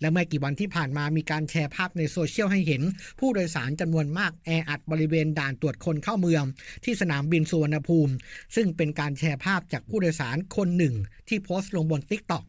[0.00, 2.82] และเมื่อกี่วันที่ผ่านมามีการแชร์ภาพในโซเชียลให้เห็น
[3.18, 6.44] ผู้โดยสารจำนวนมากแออัดบริเวณด่านตรวจคนเข้าเมือง
[6.84, 8.14] ที่สนามบินสุวรรณภูมิ
[8.56, 10.94] ซึ่งเป็นการแชร์ภาพจากผู้โดยสารคนหนึ่ง
[11.28, 12.44] ที่โพสต์ลงบน TikTok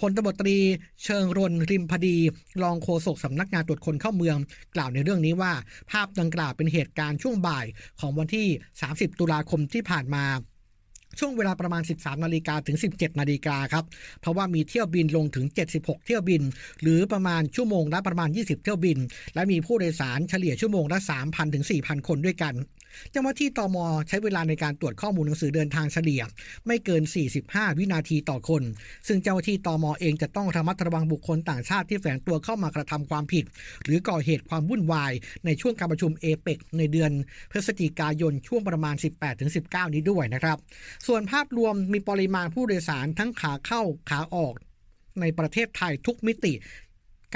[0.00, 0.56] พลตำรวจตรี
[1.04, 2.16] เชิงรณ ริมผดี
[2.62, 4.36] รองโฆษกสำนักงานตรวจคนเข้าเมือง
[4.74, 5.52] กล่าวในเรื่องนี้ว่า
[5.90, 7.66] ภาพดังกล่าวเป็นเหตุการณ์ช่วงบ่าย
[8.00, 8.46] ของวันที่
[8.82, 10.24] 30 ตุลาคมที่ผ่านมา
[11.20, 13.84] ช่วงเวลาประมาณ 13 นาฬิกาถึง 17 นาฬิกาครับ
[14.20, 16.42] เพราะว่ามีเที่ยวบินลงถึง 76 เที่ยวบิน
[16.82, 18.98] หรือประมาณชั่วโมงละประมาณ 20 เที่ยวบิน
[19.34, 22.54] และมีผู้โดยสารเฉลี่ยชั่วโมงละ 3,000 ถึง 4,000 คนด้วยกัน
[23.12, 23.76] เจ้าหน้าที่ตม
[24.08, 26.22] ใช้เวลาในการตรวจข้อมูลหนังสือเดินทางเฉลี่ย
[26.66, 27.02] ไม่เกิน
[27.40, 28.62] 45 วินาทีต่อคน
[29.06, 33.44] ซึ่งเจ้าหน้าที่ตมเองจะต้องระมัดระวังบุคคลต่างชาติที่แฝงตัวเข้ามากระทำความผิด
[33.84, 35.12] หรือก่อเหตุความวุ่นวาย
[35.46, 37.10] ในช่วงการประชุมเอเปกในเดือน
[37.50, 38.94] พฤศจิกายนช่วงประมาณ
[39.44, 40.58] 18-19 นี้ด้วยนะครับ
[41.06, 44.54] ส่วนภาพรวมมีปริมาณผู้โดยสารทั้งขาเข้าขาออก
[45.20, 46.52] ในประเทศไทยทุกมิติ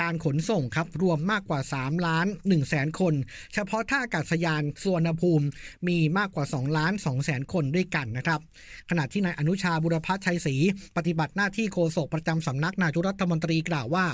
[0.01, 3.15] การขนส่งครับ รวมมากกว่า 3 ล้าน1แสนคน
[3.55, 5.47] เฉพาะท่าอากาศยานสวนภูมิ
[5.89, 8.41] มีมากกว่า 2 ล้าน2แสนคนด้วยกันนะครับ
[8.91, 10.57] ขณะที่นายอนุชาบุรพัชชัยศรี
[10.97, 14.07] ปฏิบัติหน้าที่โฆษกประจำสำนักนายกรัฐมนตรีกล่าวว่า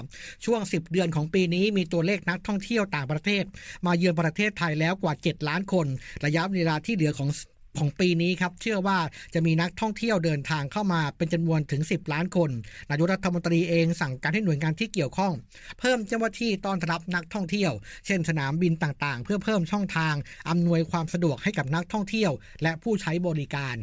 [0.44, 3.44] ช่วง 10 เดือนของปีนี้มีตัวเลขนักท่องเที่ยวต่างประเทศ
[3.86, 5.86] มาเยือนประเทศไทยแล้วกว่า 7 ล้านคน
[6.24, 7.30] ระยะเวลาที่เหลือของ
[7.78, 8.98] ของปีนี้ครับเชื่อว่า
[9.34, 12.50] จะมีนักท่องเที่ยวเดินทางเข้ามาเป็นจำนวนถึง 10 ล้านคน
[12.90, 15.32] นายกรัฐมนตรีเองสั่งการให้หน่วยงานที่เกี่ยวข้อง
[15.78, 17.72] เพิ่มเจ้าหน้าที่ต้อนรับนักท่องเที่ยว
[18.06, 20.14] เช่นสนามบินต่างๆ เพื่อเพิ่มช่องทาง
[20.48, 22.32] อำนวยความสะดวกให้กับนักท่องเที่ยว
[22.62, 23.76] และผู้ใช้บริการ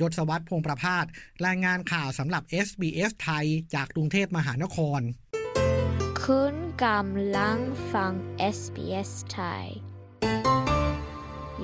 [0.00, 1.04] ยศวัตรพงประพาส
[1.46, 5.00] รายงานข่าวสำหรับ SBS ไทยจากกรุงเทพมหานคร
[6.24, 7.58] คุณกำลัง
[7.92, 8.12] ฟัง
[8.56, 9.66] SBS ไทย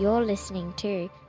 [0.00, 0.94] You're listening to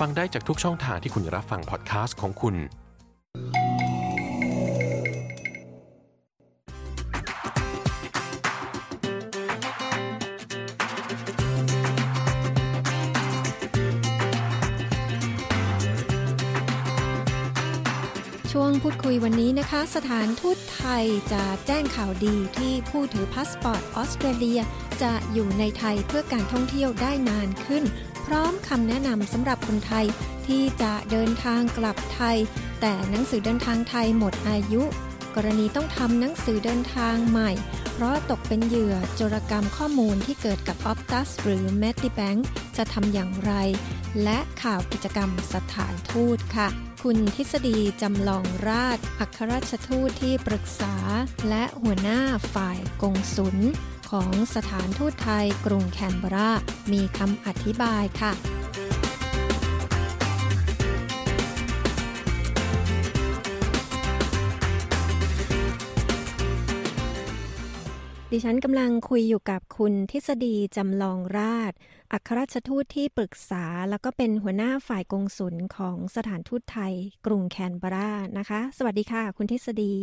[0.00, 2.54] ฟังได้จากทุกช่องทางที่คุณรับฟังพอดแคสต์ของคุณ
[18.52, 24.60] ช่วงพูดคุยวันนี้นะคะ สถานทูตไทยจะแจ้งข่าวดีที่ผู้ถือพาสปอร์ตออสเตรเลีย
[25.02, 27.84] จะอยู่ในไทยเพื่อการท่องเที่ยวได้นานขึ้น
[28.32, 30.06] พร้อมคำแนะนำสำหรับคนไทย
[30.46, 32.36] ที่จะเดินทางกลับไทย
[32.80, 34.82] แต่หนังสือเดินทางไทยหมดอายุ
[35.36, 37.50] กรณีต้องทำหนังสือเดินทางใหม่
[37.92, 42.40] เพราะตกเป็นเหยื่อโจรกรรมข้อมูลที่เกิดกับ Optus หรือ Medibank
[42.76, 43.52] จะทำอย่างไร
[44.22, 46.68] และข่าวกิจกรรมสถานทูตค่ะ
[47.02, 50.94] คุณทฤษฎีจำลองราช อัครราชทูตที่ปรึกษา
[51.48, 52.20] และหัวหน้า
[52.54, 53.56] ฝ่ายกงสุล
[54.10, 56.50] ของสถานทูตไทยกรุงแคนเบรา
[56.92, 58.32] มีคำอธิบายค่ะ
[68.32, 71.72] ดิฉันกำลังคุยอยู่กับคุณทฤษฎีจำลองราช
[72.12, 76.94] อัครราชทูตที่ปรึกษา แล้วก็เป็นหัวหน้าฝ่ายกงสุลของสถานทูตไทย
[77.26, 79.94] กรุงแคนเบรานะคะ สวัสดีค่ะ คุณทฤษฎี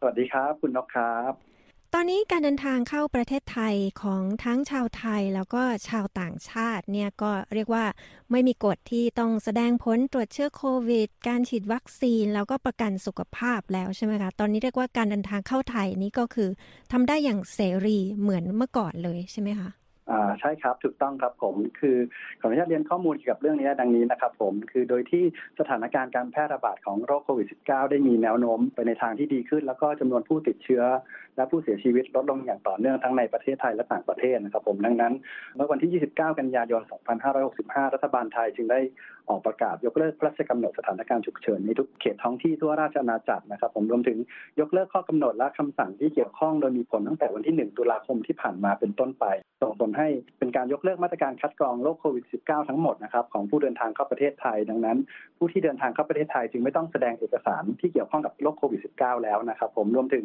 [0.00, 1.51] สวัสดีครับ คุณนกครับ
[1.96, 7.84] ตอนนี้การเดินทางเข้าประเทศไทยของทั้งชาวไทยแล้วก็ชาวต่างชาติเนี่ยก็เรียกว่า
[8.30, 16.48] ไม่มีกฎที่ต้องแสดงผลตรวจเชื้อโควิด การฉีดวัคซีน แล้วก็ประกันสุขภาพแล้วใช่ไหมคะ ตอนนี้เรียกว่าการเดินทางเข้าไทยนี้ก็คือ
[16.92, 19.68] ทำได้อย่างเสรีเหมือนเมื่อก่อนเลยใช่ไหมคะ
[20.40, 21.96] ใช่ครับถูกต้องครับผม คือ
[22.40, 25.24] ขออนุญาตเรียนข้อมูลเกี่ยวกับเรื่องนี้ดังนี้นะครับผม คือโดยที่
[25.58, 30.82] สถานการณ์การแพร่ระบาดของโรคโควิด -19 ได้มีแนวโน้มไปในทางที่ดีขึ้น แล้วก็จำนวนผู้ติดเชื้อ
[31.36, 35.12] และผู้เสียชีวิตลดลงอย่างต่อเนื่องทั้งในประเทศไทยและต่างประเทศนะครับผม ดังนั้น
[35.56, 36.82] เมื่อวันที่ 29 กันยายน
[37.38, 38.80] 2565 รัฐบาลไทยจึงได้
[39.28, 44.18] ออกประกาศยกเลิกพระราชกำหนดสถานการณ์ฉุกเฉินในทุกเขตท้องที่ทั่วราชอาณาจักรนะครับ ผมรวมถึง
[44.60, 49.24] ยกเลิกข้อกำหนดและคำสั่งที่เกี่ยวข้องโดยมีผลตั้งแต่วันที่ 1 ตุลาคมที่ผ่านมาเป็นต้นไป
[49.62, 50.08] ส่งผลให้
[50.38, 54.98] เป็นการยกเลิกมาตรการคัดกรองโรคโควิด -19 ทั้งหมดนะครับของผู้เดินทางเข้าประเทศไทย ดังนั้น
[55.38, 60.24] ผู้ที่เดินทางเข้าประเทศไทยจึงไม่ต้องแสดงเอกสารที่เกี่ยวข้องกับโรคโควิด -19 แล้วนะครับ ผมรวมถึง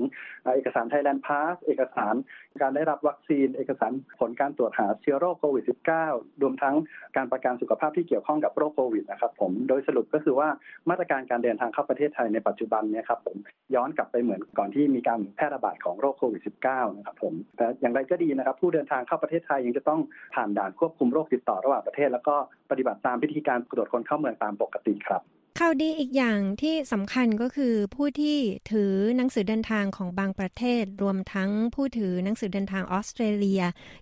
[0.56, 2.16] เอกสารไทยแลนด์พาสเอกสาร
[2.62, 5.64] การได้รับวัคซีน เอกสารผลการตรวจหาเชื้อโรคโควิด
[6.04, 6.76] -19 รวมทั้ง
[7.16, 10.48] การประกันสุขภาพที่เกี่ยวข้องกับโรคโควิดนะครับผมโดยสรุปก็คือว่า
[10.90, 13.38] มาตรการการเดินทางเข้าประเทศไทยในปัจจุบันเนี่ยครับผม
[13.76, 20.00] ย้อนกลับไปเหมือนก่อนที่มีการแพร่ระบาดของโรคโควิด -19 นะครับผมแต่อย่างไรก็ดีนะครับ ผู้เดินทางเข้าประเทศไทยยังจะต้อง
[20.36, 22.36] ผ่านด่านควบคุมโรคติดต่อระหว่างประเทศ แล้วก็
[22.72, 25.24] ปฏิบัติตามพิธีการตรวจคนเข้าเมืองตามปกติครับ
[25.62, 28.38] ข่าวดีอีกอย่างที่สำคัญก็คือผู้ที่
[28.72, 33.62] ถือหนังสือเดินทางของบางประเทศ รวมทั้งผู้ถือหนังสือเดินทางออสเตรเลีย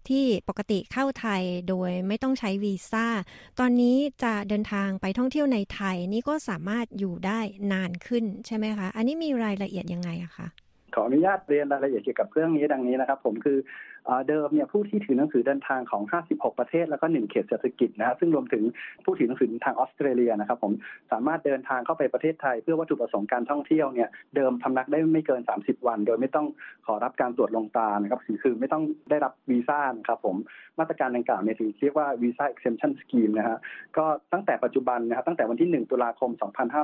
[0.10, 3.06] ที่ปกติเข้าไทยโดยไม่ต้องใช้วีซ่า
[3.60, 7.40] ตอนนี้จะเดินทางไปท่องเที่ยวในไทยนี่ก็สามารถอยู่ได้
[7.74, 10.48] นานขึ้นใช่ไหมคะ อันนี้มีรายละเอียดยังไงอะคะ
[10.96, 13.58] ขออนุญาตเรียนรายละเอียดเกี่ยวกับเรื่องนี้ดังนี้นะครับ ผมคือ
[14.30, 18.64] เดิมเนี่ยผู้ที่ถือหนังสือเดินทางของ 56 ประเทศ แล้วก็ 1 เขตเศรษฐกิจนะฮะซึ่งรวมถึง
[19.06, 20.74] ผู้ถือหนังสือเดินทางออสเตรเลียนะครับผม
[21.12, 26.48] สามารถเดินทางเข้าไปประเทศไทย เพื่อวัตถุประสงค์การท่องเที่ยวเนี่ยเดิมพำนักได้ไม่เกิน 30 วัน โดยไม่ต้อง
[26.86, 30.36] ขอรับการตรวจลงตานะครับคือไม่ต้องได้รับวีซ่านะครับผม
[30.80, 33.58] มาตรการดังกล่าวเนี่ยถือเรียกว่าวีซ่า exemption scheme นะฮะ
[33.98, 36.32] ก็ตั้งแต่ปัจจุบันนะครับตั้งแต่วันที่ 1 ตุลาคม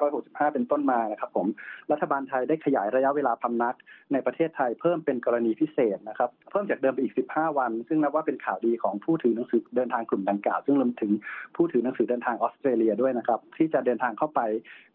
[0.01, 1.47] 2565 เป็นต้นมานะครับผม
[1.91, 3.75] รัฐบาลไทยได้ขยายระยะเวลาพำนัก
[4.13, 11.11] ในประเทศไทยเพิ่มเป็นกรณีพิเศษนะครับเพิ่มจากเดิมไปอีก15 วัน ซึ่งนับว่าเป็นข่าวดีของผู้ถือหนังสือเดินทางกลุ่มดังกล่าว ซึ่งรวมถึง
[11.55, 14.41] ผู้ถือหนังสือเดินทางออสเตรเลียด้วยนะครับ ที่จะเดินทางเข้าไป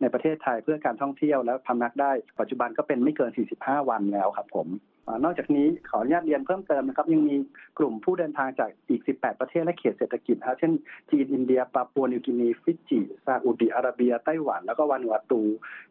[0.01, 4.69] ในประเทศไทยเพื่อการท่องเที่ยวและพำนักได้ ปัจจุบันก็เป็นไม่เกิน 45 วันแล้วครับผม
[5.25, 7.37] นอกจากนี้ขออนุญาตเรียนเพิ่มเติมนะครับ ยังมี
[7.79, 10.73] กลุ่มผู้เดินทางจากอีก 18 ประเทศและเขตเศรษฐกิจนะเช่น
[11.11, 15.43] จีนอินเดียปาปัวนิวกินี ฟิจิซาอุดิอาระเบียไต้หวัน แล้วก็วานูอาตู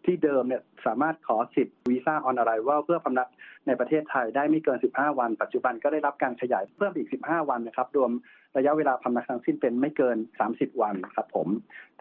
[0.06, 3.30] ที่เดิมเนี่ยสามารถขอสิทธิ์วีซ่า on arrival เพื่อพำนัก
[3.68, 8.12] ในประเทศไทยได้ไม่เกิน 15 วัน ปัจจุบันก็ได้รับการขยายเพิ่มอีก 15 วันนะครับรวม
[8.58, 10.18] ระยะเวลาพำนักทั้งสิ้นเป็นไม่เกิน
[10.50, 11.48] 30 วันครับผม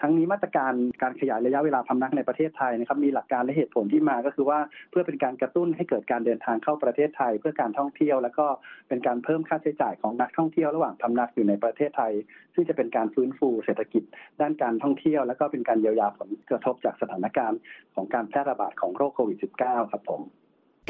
[0.00, 4.58] ทั้งนี้มาตรการการขยายระยะเวลาพำนักในประเทศไทยนะครับมีหลักการและเหตุผลที่มาก็คือว่า
[4.90, 8.46] เพื่อเป็นการกระตุ้นให้เกิดการเดินทางเข้าประเทศไทย เพื่อการท่องเที่ยว แล้วก็
[8.88, 12.12] เป็นการเพิ่มค่าใช้จ่ายของนักท่องเที่ยวระหว่างพำนักอยู่ในประเทศไทย
[12.54, 14.02] ซึ่งจะเป็นการฟื้นฟูเศรษฐกิจ
[14.40, 17.58] ด้านการท่องเที่ยว แล้วก็เป็นการเยียวยาผลกระทบจากสถานการณ์
[17.94, 20.22] ของการแพร่ระบาดของโรคโควิด -19 ครับผม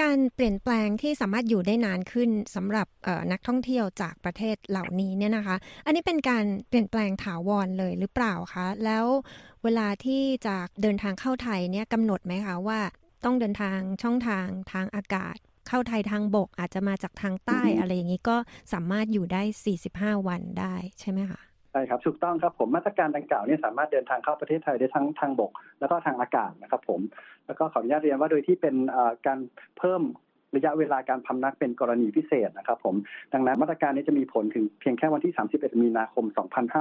[0.03, 2.87] การเปลี่ยนแปลงที่สามารถอยู่ได้นานขึ้นสำหรับ
[3.33, 9.05] นักท่องเที่ยวจากประเทศเหล่านี้เนี่ยนะคะ อันนี้เป็นการเปลี่ยนแปลงถาวรเลยหรือเปล่าคะ แล้ว
[9.65, 12.81] เวลาที่จะเดินทางเข้าไทยเนี่ยกำหนดไหมคะว่า
[13.25, 15.37] ต้องเดินทางช่องทางทางอากาศ
[15.69, 18.37] เข้าไทยทางบกอาจจะมาจากทางใต้อะไรอย่างนี้ก็
[18.73, 19.43] สามารถอยู่ได้
[19.85, 21.41] 45 วันได้ใช่ไหมคะ
[21.75, 27.01] ใช่ครับถูกต้องครับผมมาตรการดังกล่าวเนี่ยสามารถเดินทางเข้าประเทศไทยได้ทั้งทางบก แล้วก็ทางอากาศนะครับผม
[27.47, 28.75] แล้วก็ขออนุญาตเรียนว่าโดยที่เป็น
[29.27, 29.39] การ
[29.79, 30.03] เพิ่ม
[30.57, 32.95] ระยะเวลาการพำนักเป็นกรณีพิเศษนะครับผม
[33.33, 36.25] ดังนั้นมาตรการนี้จะมีผลถึงเพียงแค่วันที่ 31 มีนาคม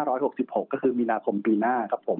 [0.08, 2.19] 2566 ก็คือมีนาคมปีหน้าครับผม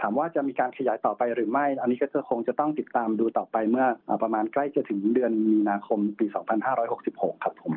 [0.00, 3.86] ถามว่าจะมีการขยายต่อไปหรือไม่ อันนี้ก็จะคงจะต้องติดตามดูต่อไปเมื่อ
[4.22, 6.26] ประมาณใกล้จะถึงเดือนมีนาคมปี
[6.84, 7.72] 2566 ครับผม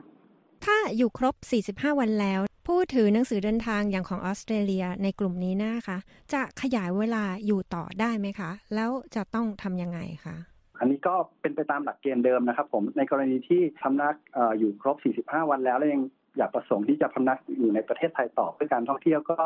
[0.66, 1.36] ถ้าอยู่ครบ
[1.84, 5.98] 45 วันแล้ว ผู้ถือหนังสือเดินทางอย่างของออสเตรเลียในกลุ่มนี้นะคะ
[6.34, 10.36] จะขยายเวลาอยู่ต่อได้ไหมคะ แล้วจะต้องทำยังไงคะ
[10.80, 16.04] อันนี้ก็เป็นไปตามหลักเกณฑ์เดิมนะครับผมในกรณีที่ทำนักออยู่ครบ 45 วันแล้วแล้วยัง
[16.38, 19.38] อยากประสงค์ที่จะพำนักอยู่ในประเทศไทยต่อเพื่อการท่องเที่ยวก็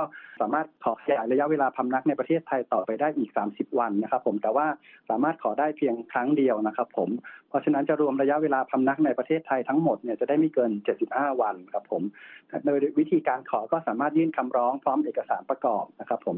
[0.42, 4.68] สามารถขอขยายระยะเวลาพำนักในประเทศไทยต่อไปได้อีก 30 วันนะครับ ผมแต่ว่า
[5.10, 7.10] สามารถขอได้เพียงครั้งเดียวนะครับผม
[7.50, 10.72] เพราะฉะนั้นจะรวมระยะเวลาพำนักในประเทศไทยทั้งหมดเนี่ยจะได้ไม่เกิน
[11.06, 12.02] 75 วันครับผม
[12.66, 16.38] โดยวิธีการขอก็สามารถยื่นคำร้องพร้อมเอกสารประกอบนะครับ ผม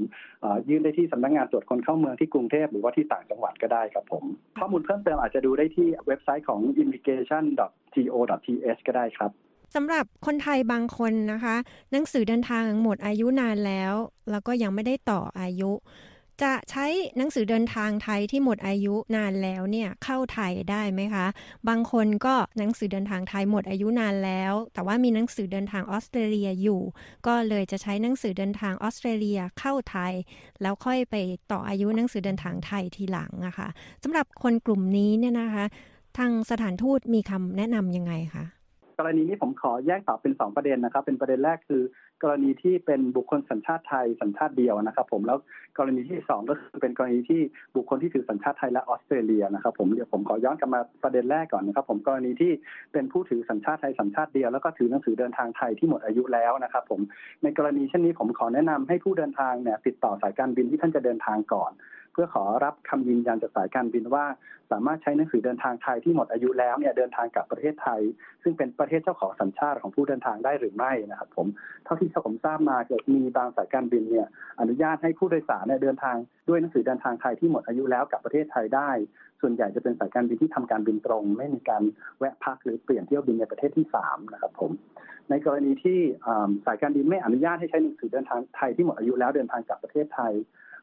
[0.70, 4.24] ยื่นได้ที่สำนักงานตรวจคนเข้าเมืองที่กรุงเทพหรือว่าที่ต่างจังหวัดก็ได้ครับผม
[4.60, 9.32] ข้อมูลเพิ่มเติมอาจจะดูได้ที่เว็บไซต์ของ immigration.go.th ก็ได้ครับ
[9.76, 11.56] สำหรับคนไทยบางคนนะคะ
[11.92, 13.94] หนังสือเดินทางหมดอายุนานแล้ว
[14.32, 15.72] แล้วก็ยังไม่ได้ต่ออายุ
[16.44, 16.86] จะใช้
[17.18, 21.26] หนังสือเดินทางไทยที่หมดอายุนานแล้วเนี่ยเข้าไทยได้ไหมคะ
[21.70, 26.82] บางคนก็หนังสือเดินทางไทยหมดอายุนานแล้ว แต่ว่ามีหนังสือเดินทางออสเตรเลียอยู่
[27.28, 30.14] ก็เลยจะใช้หนังสือเดินทางออสเตรเลียเข้าไทย
[30.62, 31.16] แล้วค่อยไป
[31.52, 33.68] ต่ออายุหนังสือเดินทางไทยทีหลังอะคะ่ะ
[34.04, 35.66] สำหรับคนกลุ่มนี้เนี่ยนะคะ
[36.18, 38.46] ทางสถานทูตมีคำแนะนำยังไงคะ
[39.00, 41.82] กรณีนี้ผมขอแยกตอบเป็น 2 ประเด็นนะครับ เป็นประเด็นแรกคือ
[42.24, 45.38] กรณีที่เป็นบุคคลสัญชาติไทยสัญชาติเดียวนะครับ ผมแล้ว
[45.78, 47.42] กรณีที่ 2 ก็คือเป็นกรณีที่
[47.76, 52.52] บุคคลที่ถือสัญชาติไทยและออสเตรเลียนะครับ ผมเดี๋ยวผมขอย้อนกลับมาประเด็นแรกก่อนนะครับ ผมกรณีที่
[52.94, 57.02] เป็นผู้ถือสัญชาติไทยสัญชาติเดียวแล้วก็ถือหนังสือเดินทางไทยที่หมดอายุแล้วนะครับ ผม
[57.44, 61.72] ในกรณีเช่นนี้ผมขอแนะนำให้ผู้เดินทางเนี่ยติดต่อสายการบินที่ท่านจะเดินทางก่อน
[62.20, 64.26] พื่อขอรับคำยืนยันจากสายการบินว่า
[64.72, 68.02] สามารถใช้หนังสือเดินทางไทยที่หมดอายุแล้วเนี่ยเดินทางกลับประเทศไทย
[68.44, 71.48] ซึ่งเป็นประเทศเจ้าของสัญชาติของผู้เดินทางได้หรือไม่นะครับผม
[71.86, 74.28] เท่าที่ผมทราบมาเกิดมีบางสายการบินเนี่ย
[74.60, 76.16] อนุญาตให้ผู้โดยสารเนี่ยเดินทาง
[76.50, 78.92] ด้วยหนังสือเดินทางไทยที่หมดอายุแล้วกับประเทศไทยได้
[79.42, 81.84] ส่วนใหญ่จะเป็นสายการบินที่ทำการบินตรง ไม่มีการ
[82.20, 84.72] แวะพักหรือเปลี่ยนเที่ยวบินในประเทศที่3นะครับผม
[85.30, 86.00] ในกรณีที่
[86.66, 90.34] สายการบินไม่อนุญาตให้ใช้หนังสือเดินทางไทยที่หมดอายุแล้วเดินทางกลับประเทศไทย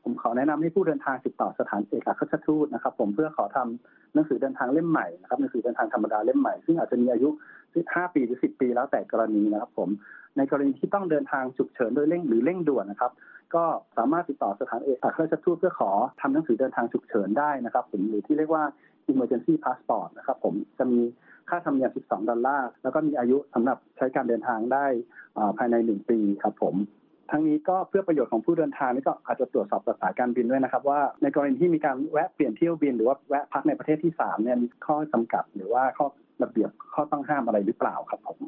[0.08, 7.28] ผมขอแนะนำให้ผู้เดินทางติดต่อสถานเอกอัครราชทูตนะครับ ผมเพื่อขอทำหนังสือเดินทางเล่มใหม่นะครับหนังสือเดินทางธรรมดาเล่มใหม่ซึ่งอาจจะมีอายุ
[7.72, 9.88] 5ปีหรือ10 ปีแล้วแต่กรณีนะครับ ผม
[10.36, 13.12] ในกรณีที่ต้องเดินทางฉุกเฉินโดยเร่งหรือเร่งด่วนนะครับ
[13.54, 13.64] ก็
[13.96, 15.90] สามารถติดต่อสถานเอกอัครราชทูตเพื่อขอ
[16.20, 18.64] ทำหนังสือเดินทางฉุกเฉินได้นะครับ ผมหรือที่เรียกว่า
[19.10, 21.00] emergency passport นะครับผมจะมี
[21.48, 24.86] ค่าธรรมเนียม 12 ดอลลาร์ แล้วก็มีอายุสำหรับใช้การเดินทางได้
[25.58, 26.74] ภายใน 1 ปีครับผม
[27.30, 36.06] ทั้งนี้ก็เพื่อประโยชน์ของผู้เดินทางนี่ก็อาจจะตรวจสอบสายการบินด้วยนะครับ ว่าในกรณีที่มีการแวะเปลี่ยนเที่ยวบิน หรือว่าแวะพักในประเทศที่3เนี่ยมีข้อจำกัดหรือว่าข้อ
[36.42, 38.38] ระเบียบข้อต้องห้ามอะไรหรือเปล่าครับผม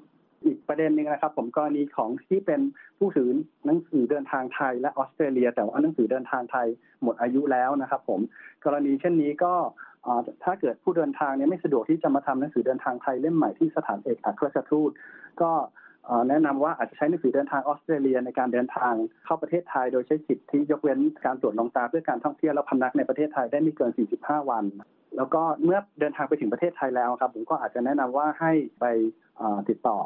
[0.44, 2.60] อีกประเด็นหนึ่งนะครับ ผมกรณีของที่เป็น
[2.98, 3.28] ผู้ถือ
[3.66, 6.66] หนังสือเดินทางไทยและออสเตรเลีย แต่ว่าหนังสือเดินทางไทย
[7.02, 8.20] หมดอายุแล้วนะครับ ผม
[8.64, 9.54] กรณีเช่นนี้ก็
[10.44, 14.90] ถ้าเกิดผู้เดินทางเนี่ยไม่สะดวกที่จะมาทำหนังสือเดินทางไทยเล่มใหม่ที่สถานเอกอัครราชทูต
[15.42, 15.50] ก็
[16.28, 18.94] แนะนำว่าอาจจะใช้หนังสือเดินทางออสเตรเลียในการเดินทาง
[19.24, 23.90] เข้าประเทศไทย โดยใช้สิทธิที่ยกเว้นการตรวจลงตาเพื่อการท่องเที่ยวและพำนักในประเทศไทยได้ไม่เกิน
[24.20, 24.64] 45 วัน
[25.16, 28.84] แล้วก็เมื่อเดินทางไปถึงประเทศไทยแล้วครับผมก็อาจจะแนะนำว่าให้ไป
[29.68, 29.98] ติดต่อ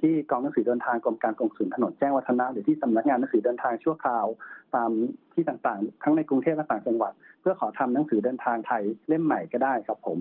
[0.00, 4.26] ที่กองหนังสือเดินทางกรมการกงสุลถนนแจ้งวัฒนะหรือที่สำนักงานหนังสือเดินทางชั่วคราว
[4.74, 4.90] ตาม
[5.34, 10.18] ที่ต่างๆ ทั้งในกรุงเทพและต่างจังหวัด เพื่อขอทำหนังสือเดินทางไทยเล่มใหม่ก็ได้ครับผม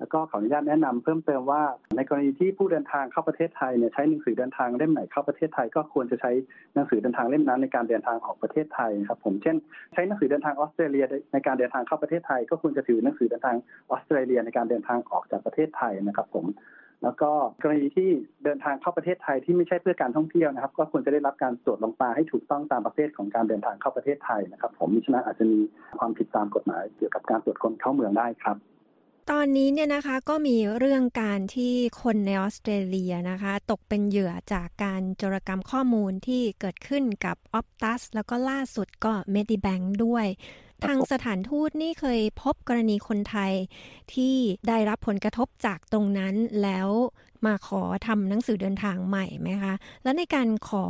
[0.00, 1.62] แล้วก็ขออนุญาตแนะนำเพิ่มเติมว่า
[1.96, 6.32] ในกรณีที่ผู้เดินทางเข้าประเทศไทยเนี่ยใช้หนังสือเดินทางเล่มไหนเข้าประเทศไทยก็ควรจะใช้
[6.74, 9.56] หนังสือเดินทางเล่มนั้นในการเดินทางออกประเทศไทยครับผมเช่น
[9.92, 13.56] ใช้หนังสือเดินทางออสเตรเลียในการเดินทางเข้าประเทศไทย ก็ควรจะถือหนังสือเดินทาง
[13.90, 16.46] ออสเตรเลียในการเดินทางออกจากประเทศไทยนะครับผม
[17.02, 17.30] แล้วก็
[17.62, 18.10] กรณีที่
[18.44, 25.60] เดินทางเข้าประเทศไทยที่ไม่ใช่เพื่อการท่องเที่ยวนะครับ ก็ควรจะได้รับการตรวจลงตาให้ถูกต้องตามประเภทของการเดินทางเข้าประเทศไทยนะครับ ผมมิฉะนั้นอาจจะมี
[25.98, 28.56] ความผิดตามกฎหมายเกี่ยวกับการตรวจคนเข้าเมืองได้ครับ
[29.34, 40.26] ตอนนี้เนี่ยนะคะก็มีเรื่องการที่คนในออสเตรเลียนะคะ ตกเป็นเหยื่อจากการจรกรรมข้อมูลที่เกิดขึ้นกับออ t ตัสแล้วก็ล่าสุดก็เมดิแบงด้วย
[40.84, 43.52] ทางสถานทูตนี่เคยพบกรณีคนไทย
[44.14, 44.34] ที่
[44.68, 46.88] ได้รับผลกระทบจากตรงนั้นแล้ว
[47.46, 50.84] มาขอทำหนังสือเดินทางใหม่ไหมคะ แล้วในการขอ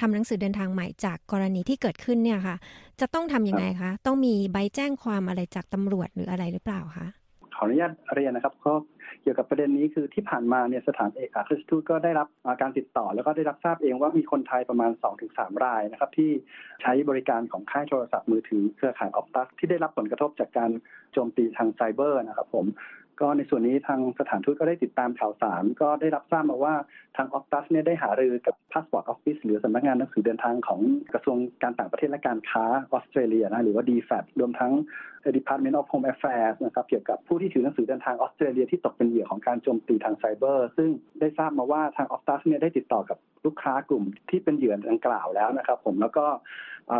[0.00, 2.56] ทำหนังสือเดินทางใหม่จากกรณีที่เกิดขึ้นเนี่ยค่ะ
[3.00, 7.08] จะต้องทำยังไงคะ ต้องมีใบแจ้งความอะไรจากตำรวจหรืออะไรหรือเปล่าคะ
[7.60, 8.74] ออนุญาตเรียนนะครับก็
[9.22, 12.28] เกี่ยวกับประเด็นนี้คือที่ผ่านมาเนี่ยสถานเอกอัครราชทูตก็ได้รับ
[12.60, 14.90] การติดต่อ แล้วก็ได้รับทราบเองว่ามีคนไทยประมาณ
[15.28, 16.30] 2-3 รายนะครับที่
[16.82, 20.70] ใช้บริการของค่ายโทรศัพท์มือถือเครือข่าย Optus ที่ได้รับผลกระทบจากการ
[21.12, 22.66] โจมตีทางไซเบอร์นะครับผม
[23.20, 26.74] ก็ในส่วนนี้ทางสถานทูตก็ได้ติดตามข่าวสาร ก็ได้รับทราบมาว่า
[27.16, 30.80] ทาง Optus เนี่ยได้หารือกับ Passport Office หรือสำนักงานหนังสือเดินทางของ
[31.12, 34.72] กระทรวงการต่างประเทศและการค้าออสเตรเลียนะหรือว่า DFAT รวมทั้ง
[35.36, 40.88] Department of Home Affairs นะครับเกี่ยวกับผู้ที่ถือหนังสือเดินทางออสเตรเลียที่ตกเป็นเหยื่อของการโจมตีทางไซเบอร์ ซึ่ง
[41.20, 46.26] ได้ทราบมาว่าทางออฟตัสเนี่ยได้ติดต่อกับลูกค้ากลุ่มที่เป็นเหยื่อดังกล่าวแล้วนะครับผมแล้วก็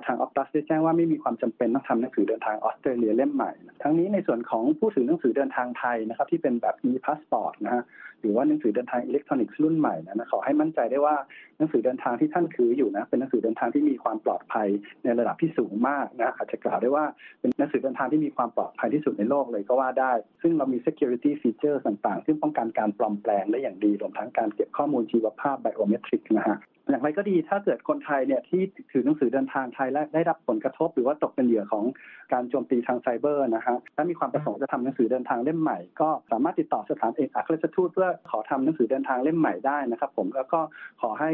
[0.06, 3.52] ทางออฟตัสได้แจ้งว่าไม่มีความจำเป็นต้องทำหนังสือเดินทางออสเตรเลียเล่มใหม่
[3.82, 7.84] ทั้งนี้ในส่วนของผู้ถือหนังสือเดินทางไทยนะครับที่เป็นแบบ e-passport นะฮะ
[8.20, 11.14] หรือว่าหนังสือเดินทางอิเล็กทรอนิกส์รุ่นใหม่นะขอให้มั่นใจได้ว่า
[11.60, 14.68] หนังสือเดินทางที่ท่านถืออยู่นะเป็นหนังสือเดินทางที่มีความปลอดภัย
[15.04, 17.04] ในระดับที่สูงมากนะอาจจะกล่าวได้ว่า
[17.40, 26.58] เป็นหนังสือเดินทางที่มีความปลอดภัยที่สุดในโลกเลยก็ว่าได้ ซึ่งเรามี security feature ต่างๆ ซึ่งป้องกันการปลอมแปลงได้อย่างดีรวมทั้งการเก็บข้อมูลชีวภาพ biometric นะฮะ
[26.90, 28.62] อย่างไรก็ดีถ้าเกิดคนไทยเนี่ยที่
[28.92, 31.84] ถือหนังสือเดินทางไทยและได้รับผลกระทบ หรือว่าตกเป็นเหยื่อของ
[32.32, 40.60] การโจมตีทางไซเบอร์นะฮะถ้ามีความประสงค์จะทำหนังสือเดินทางเล่มใหม่ ก็สามารถติดต่อสถานเอกอัครราชทูตเพื่อขอทำหนังสือเดินทางเล่มใหม่ได้นะครับผมแล้วก็
[41.02, 41.30] ขอให้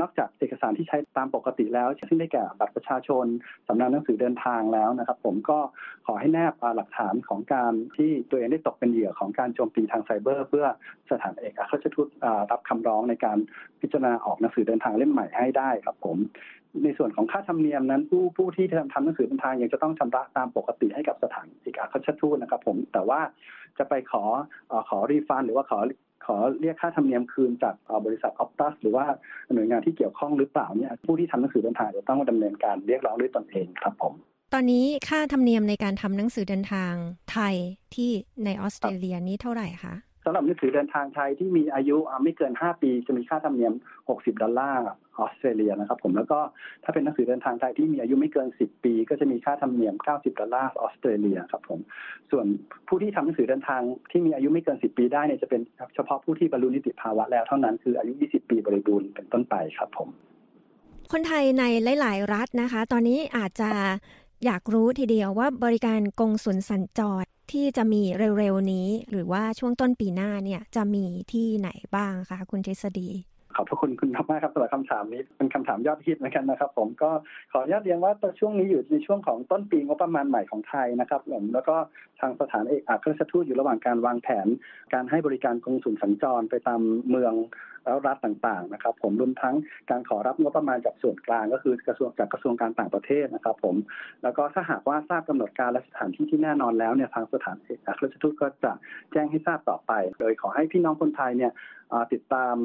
[0.00, 3.24] นอกจากเอกสารที่ใช้ตามปกติแล้ว ซึ่งได้แก่บัตรประชาชน
[3.66, 5.58] สำเนาหนังสือเดินทางแล้วนะครับ ผมก็
[6.06, 10.66] ขอให้แนบหลักฐานของการที่ตัวเองได้ตกเป็นเหยื่อของการโจมตีทางไซเบอร์ เพื่อ
[11.10, 12.08] สถานเอกอัครราชทูต
[12.50, 13.38] รับคำร้องในการ
[13.80, 16.16] พิจารณาออกหนังสือเดินทางเล่มใหม่ให้ได้ครับผม
[16.84, 23.20] ในส่วนของค่าธรรมเนียมนั้น ผู้ผู้ที่ทำทำหนังสือเดินทางยังจะต้องชำระตามปกติให้กับสถานเอกอัครราชทูตนะครับ ผม แต่ว่า
[23.78, 24.24] จะไปขอ
[24.88, 25.78] ขอรีฟันหรือว่าขอ
[26.26, 27.74] ขอเรียกค่าธรรมเนียมคืนจาก
[28.06, 29.04] บริษัทออปตัสหรือว่า
[29.54, 34.14] หน่วยงานที่เกี่ยวข้องหรือเปล่าเนี่ยผู้ที่ทำหนังสือเดินทางจะต้องดำเนินการเรียกร้องด้วยตนเองครับผม
[34.54, 36.92] ตอนนี้ค่าธรรมเนียมในการทำหนังสือเดินทาง
[37.32, 37.54] ไทย
[37.94, 38.10] ที่
[38.44, 39.94] ในออสเตรเลียนี้เท่าไหร่คะ
[40.24, 43.72] สำหรับหนังสือเดินทางไทยที่มีอายุไม่เกิน 5 ปี จะมีค่าธรรมเนียม
[44.08, 44.84] 60 ดอลลาร์
[45.18, 46.38] ออสเตรเลียนะครับผมแล้วก็
[46.84, 51.80] ถ้าเป็นหนังสือเดินทางไทยที่มีอายุไม่เกิน 10 ปี ก็จะมีค่าธรรมเนียม 90 ดอลลาร์ออสเตรเลียครับผม
[52.30, 52.46] ส่วน
[52.88, 55.60] ผู้ที่ทำหนังสือเดินทางที่มีอายุไม่เกิน 10 ปีได้เนี่ยจะเป็น
[55.94, 60.08] เฉพาะผู้ที่บรรลุนิติภาวะแล้วเท่านั้นคืออายุ 20 ปีบริบูรณ์เป็นต้นไปครับผม
[61.12, 61.64] คนไทยใน
[62.00, 63.70] หลาย ๆ รัฐนะคะ ตอนนี้อาจจะ
[64.44, 68.02] อยากรู้ทีเดียวว่าบริการกงสุลสัญจร ที่จะมี
[68.38, 73.08] เร็วๆนี้ หรือว่าช่วงต้นปีหน้าเนี่ยจะมีที่ไหนบ้างคะคุณทฤษฎี
[73.56, 77.10] ขอบพระคุณคุณมากครับสำหรับคำถามนี้เป็นคำถามยอดฮิตเหมือนกันนะครับ ผมก็
[77.52, 81.76] ขออนุญาตเรียนว่าตอนช่วงนี้อยู่ในช่วงของต้นปีงบประมาณใหม่ของไทยนะครับผมแล้วก็
[82.20, 84.46] ทางสถานเอกอัครราชทูตอยู่ระหว่างการวางแผน
[84.92, 86.80] การให้บริการกงสุลสัญจรไปตาม
[87.10, 87.34] เมือง
[87.84, 89.54] แล้วรัฐต่างๆนะครับ ผมรวมทั้ง
[89.90, 93.76] การขอรับงบประมาณจากส่วนกลางก็คือกระทรวงจากกระทรวงการต่างประเทศนะครับ ผม
[94.22, 98.72] แล้วก็ถ้าหากว่าทราบกำหนดการและสถานที่ที่แน่นอนแล้วเนี่ยทางสถานเอกอัครราชทูตก็จะ
[99.12, 101.52] แจ้งให้ทราบต่อไป โดยขอให้พี่น้องคนไทยเนี่ย
[102.12, 102.56] ติดตาม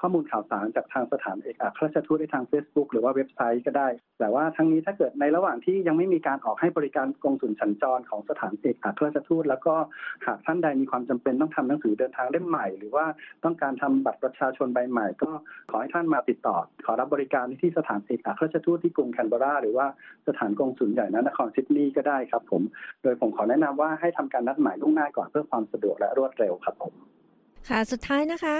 [0.00, 9.74] ข้อมูลข่าวสารจากทางสถานเอกอัครราชทูตได้ทาง Facebook หรือว่าเว็บไซต์ก็ได้ แต่ว่าทั้งนี้ถ้าเกิดในระหว่างที่ยังไม่มีการออกให้บริการกองสุลสัญจรของสถานเอกอัครราชทูต แล้วก็
[10.26, 13.06] หากท่านใดมีความจำเป็นต้องทำหนังสือเดินทางเล่มใหม่ หรือว่า
[13.44, 15.30] ต้องการทำบัตรประชาชนใบใหม่ ก็
[15.70, 16.56] ขอให้ท่านมาติดต่อ
[16.86, 19.86] ขอรับบริการที่สถานเอกอัครราชทูตที่กรุงแคนเบราหรือว่า
[20.28, 22.62] สถานกองสุลใหญ่นนครซิดนีย์ก็ได้ครับผม
[23.02, 27.15] โดยผมขอแนะนำว่าให้ทำการนัดหมายล่วงหน้าก่อนเพื่อความสะดวกและรวดเร็วครับผม
[27.68, 28.56] ค่ะ สุดท้ายนะคะ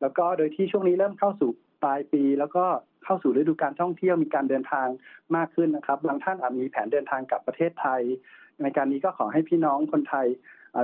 [0.00, 1.50] แล้วก็โดยที่ช่วงนี้เริ่มเข้าสู่
[1.82, 2.64] ปลายปีแล้วก็
[3.04, 4.88] เข้าสู่ฤดูการท่องเที่ยวมีการเดินทาง
[5.36, 8.02] มากขึ้นนะครับ บางท่านอาจมีแผนเดินทางกลับประเทศไทย
[8.62, 10.26] ในการนี้ก็ขอให้พี่น้องคนไทย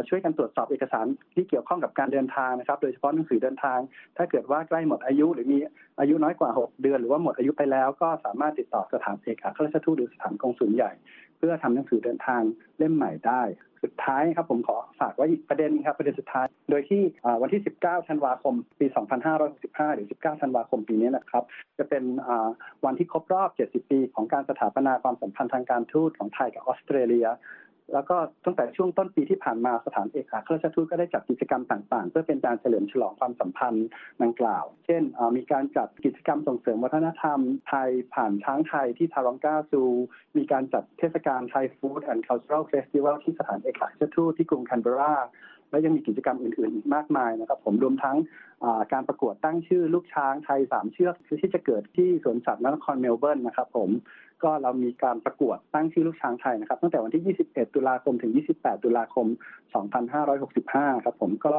[0.08, 3.78] ช่วยกันตรวจสอบเอกสารที่เกี่ยวข้องกับการเดินทางนะครับ โดยเฉพาะหนังสือเดินทาง
[4.16, 5.58] ถ้าเกิดว่าใกล้หมดอายุ หรือมี
[6.00, 10.92] อายุน้อยกว่า 6 เดือน หรือว่าหมดอายุไปแล้ว ก็สามารถติดต่อสถานเอกอัครราชทูตหรือสถานกงสุลใหญ่
[11.38, 12.42] เพื่อทำหนังสือเดินทาง
[12.78, 13.42] เล่มใหม่ได้
[13.82, 17.02] สุดท้ายครับผมขอฝากไว้อีกประเด็นครับประเด็นสุดท้าย โดยที่
[17.42, 18.86] วันที่ 19 ธันวาคม ปี
[19.40, 21.44] 2565 หรือ 19 ธันวาคมปีนี้นะครับ
[21.78, 22.04] จะเป็น
[22.84, 27.26] วันที่ครบรอบ 70 ปี ของการสถาปนาความสัมพันธ์ทางการทูตของไทยกับออสเตรเลีย
[27.92, 33.86] แล้วก็ตั้งแต่ช่วงต้นปีที่ผ่านมาสถานเอกอัครราชทูตก็ได้จัดกิจกรรมต่างๆ เพื่อเป็นการเฉลิมฉลองความสัมพันธ์
[34.22, 35.02] ดังกล่าว เช่น
[35.36, 37.38] มีการจัดกิจกรรมส่งเสริมวัฒนธรรม
[37.68, 39.82] ไทยผ่านช้างไทยที่ Taronga Zoo
[40.36, 45.14] มีการจัดเทศกาล Thai Food and Cultural Festival ที่สถานเอกอัครราชทูตที่กรุงแคนเบรา
[45.70, 48.16] และยังมีกิจกรรมอื่นๆ อีกมากมายนะครับ ผมรวมทั้ง
[48.92, 53.90] การประกวดตั้งชื่อลูกช้างไทยสามเชือกที่จะเกิดที่สวนสัตว์นครเมลเบิร์นนะครับผม
[54.44, 59.26] ก็เรามีการประกวดตั้งชื่อลูกช้างไทยนะครับ ตั้งแต่วันที่ 21 ตุลาคมถึง 28 ตุลาคม
[60.20, 61.54] 2565 ครับ ผมก็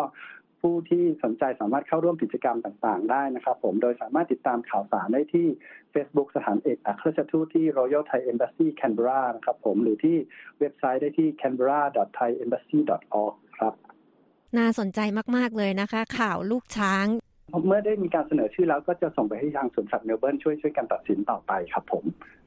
[0.62, 5.48] ผู้ที่สนใจสามารถเข้าร่วมกิจกรรมต่างๆ ได้นะครับ ผมโดยสามารถติดตามข่าวสารได้ที่
[5.94, 10.18] Facebook สถานเอกอัครราชทูตที่ Royal Thai Embassy Canberra นะครับ ผมหรือที่
[10.60, 13.74] เว็บไซต์ได้ที่ canberra.thaiembassy.org ครับ
[14.58, 15.00] น่าสนใจ
[15.38, 17.06] มาก ๆ เลยนะคะ ข่าวลูกช้าง
[17.68, 22.04] เมื่อได้มีการเสนอชื่อแล้วก็จะส่งไปให้ทางสวนสัตว์เมลเบิร์นช่วยช่วยกันตัดสินต่อไปครับผม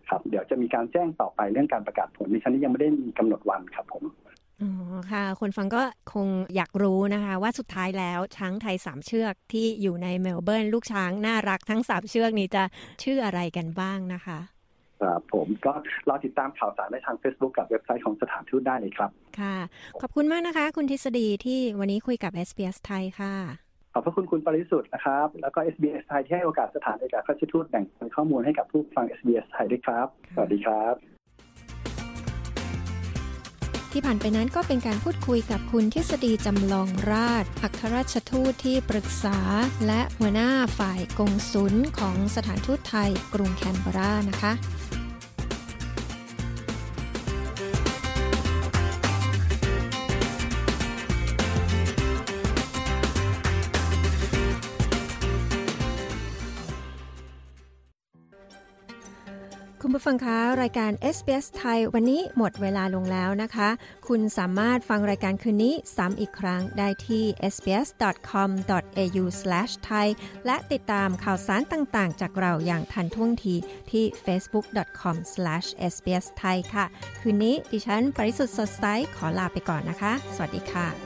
[0.08, 4.04] ครับ เดี๋ยวจะมีการแจ้งต่อไปเรื่องการประกาศผลในชั้นนี้ยังไม่ได้มีกำหนดวันครับผม
[4.62, 4.72] อ๋อ
[5.12, 5.82] ค่ะ คนฟังก็
[6.14, 12.62] คงอยากรู้นะคะ ว่าสุดท้ายแล้วช้างไทยสามเชือกที่อยู่ในเมลเบิร์นลูกช้างน่ารักทั้งสามเชือกนี้จะ
[13.02, 14.38] ชื่ออะไรกันบ้างนะคะ
[15.02, 15.72] ครับผมก็
[16.08, 19.56] รอติดตามข่าวสารได้ทาง Facebook กับเว็บไซต์ของสถานทูตได้เลยครับ ค่ะ
[20.00, 23.34] ขอบคุณมากนะคะ คุณทฤษฎีที่วันนี้คุยกับ SBS ไทยค่ะ
[23.65, 23.65] ข
[23.96, 30.94] อบพระคุณคุณปริสุทธิ์นะครับ แล้วก็ SBS ไทยที่ให้โอกาสสถานเอกอัครราชทูตแบ่งปันข้อมูลให้กับผู้ฟัง SBS ไทยด้วยครับ สวัสดีครับ
[33.92, 39.38] ที่ผ่านไปนั้นก็เป็นการพูดคุยกับคุณทฤษฎีจำลองราช อัครราชทูตที่ปรึกษา
[39.86, 44.52] และหัวหน้าฝ่ายกงสุลของสถานทูตไทย กรุงแคนเบรานะคะ
[60.06, 63.68] ฟังคะรายการ SBS ไทยวันนี้หมดเวลาลงแล้วนะคะ
[64.08, 70.08] คุณสามารถฟังรายการคืนนี้ซ้ำอีกครั้งได้ที่ sbs.com.au/thai
[70.46, 73.54] และติดตามข่าวสารต่างๆ จากเราอย่างทันท่วงที
[73.90, 76.84] ที่ facebook.com/sbsthai ค่ะ
[77.20, 78.84] คืนนี้ดิฉันปริสุทธ์สดใส
[79.16, 81.05] ขอลาไปก่อนนะคะ สวัสดีค่ะ